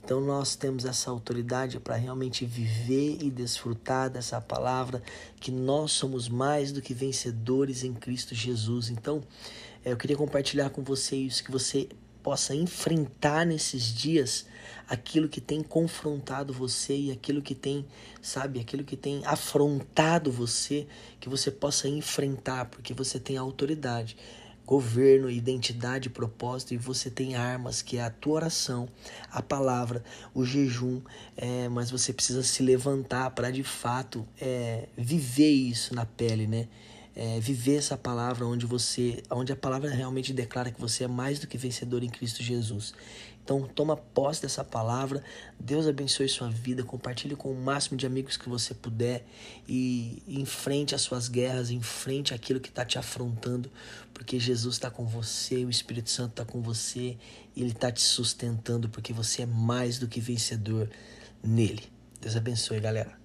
Então 0.05 0.21
nós 0.21 0.57
temos 0.57 0.85
essa 0.85 1.11
autoridade 1.11 1.79
para 1.79 1.95
realmente 1.95 2.45
viver 2.45 3.19
e 3.21 3.31
desfrutar 3.31 4.11
dessa 4.11 4.41
palavra 4.41 5.03
que 5.39 5.51
nós 5.51 5.93
somos 5.93 6.29
mais 6.29 6.73
do 6.73 6.83
que 6.83 6.93
vencedores 6.93 7.85
em 7.85 7.95
Cristo 7.95 8.35
Jesus. 8.35 8.91
Então 8.91 9.23
eu 9.85 9.97
queria 9.97 10.17
compartilhar 10.17 10.71
com 10.71 10.83
vocês 10.83 11.41
que 11.41 11.51
você 11.51 11.89
possa 12.23 12.55
enfrentar 12.55 13.47
nesses 13.47 13.95
dias 13.95 14.47
aquilo 14.89 15.29
que 15.29 15.41
tem 15.41 15.63
confrontado 15.63 16.53
você 16.53 16.97
e 16.97 17.13
aquilo 17.13 17.41
que 17.41 17.55
tem, 17.55 17.87
sabe, 18.21 18.59
aquilo 18.59 18.85
que 18.85 18.97
tem 18.97 19.25
afrontado 19.25 20.31
você, 20.33 20.87
que 21.21 21.29
você 21.29 21.51
possa 21.51 21.89
enfrentar, 21.89 22.67
porque 22.67 22.93
você 22.93 23.19
tem 23.21 23.37
autoridade 23.37 24.17
governo, 24.71 25.29
identidade, 25.29 26.09
propósito, 26.09 26.73
e 26.73 26.77
você 26.77 27.11
tem 27.11 27.35
armas, 27.35 27.83
que 27.83 27.99
é 27.99 28.05
a 28.05 28.09
tua 28.09 28.35
oração, 28.35 28.89
a 29.29 29.43
palavra, 29.43 30.01
o 30.33 30.45
jejum, 30.45 31.01
é, 31.37 31.69
mas 31.69 31.91
você 31.91 32.13
precisa 32.13 32.45
se 32.45 32.63
levantar 32.63 33.33
para 33.33 33.51
de 33.51 33.65
fato 33.65 34.25
é, 34.41 34.87
viver 34.97 35.51
isso 35.51 35.93
na 35.93 36.07
pele, 36.07 36.47
né? 36.47 36.69
é, 37.17 37.41
viver 37.41 37.79
essa 37.79 37.97
palavra 37.97 38.47
onde 38.47 38.65
você, 38.65 39.23
onde 39.29 39.53
a 39.53 39.57
palavra 39.57 39.91
realmente 39.91 40.33
declara 40.33 40.71
que 40.71 40.81
você 40.81 41.03
é 41.05 41.09
mais 41.09 41.41
do 41.41 41.49
que 41.49 41.59
vencedor 41.59 42.05
em 42.05 42.09
Cristo 42.09 42.41
Jesus. 42.41 42.95
Então 43.51 43.63
toma 43.67 43.97
posse 43.97 44.43
dessa 44.43 44.63
palavra. 44.63 45.25
Deus 45.59 45.85
abençoe 45.89 46.29
sua 46.29 46.49
vida. 46.49 46.85
Compartilhe 46.85 47.35
com 47.35 47.51
o 47.51 47.61
máximo 47.61 47.99
de 47.99 48.07
amigos 48.07 48.37
que 48.37 48.49
você 48.49 48.73
puder 48.73 49.27
e 49.69 50.23
enfrente 50.29 50.95
as 50.95 51.01
suas 51.01 51.27
guerras, 51.27 51.69
enfrente 51.69 52.33
aquilo 52.33 52.61
que 52.61 52.69
está 52.69 52.85
te 52.85 52.97
afrontando, 52.97 53.69
porque 54.15 54.39
Jesus 54.39 54.77
está 54.77 54.89
com 54.89 55.05
você, 55.05 55.65
o 55.65 55.71
Espírito 55.71 56.11
Santo 56.11 56.31
está 56.31 56.45
com 56.45 56.63
você, 56.63 57.19
e 57.57 57.61
ele 57.61 57.73
está 57.73 57.91
te 57.91 58.03
sustentando, 58.03 58.89
porque 58.89 59.13
você 59.13 59.43
é 59.43 59.47
mais 59.47 59.99
do 59.99 60.07
que 60.07 60.21
vencedor 60.21 60.89
nele. 61.43 61.83
Deus 62.21 62.37
abençoe, 62.37 62.79
galera. 62.79 63.20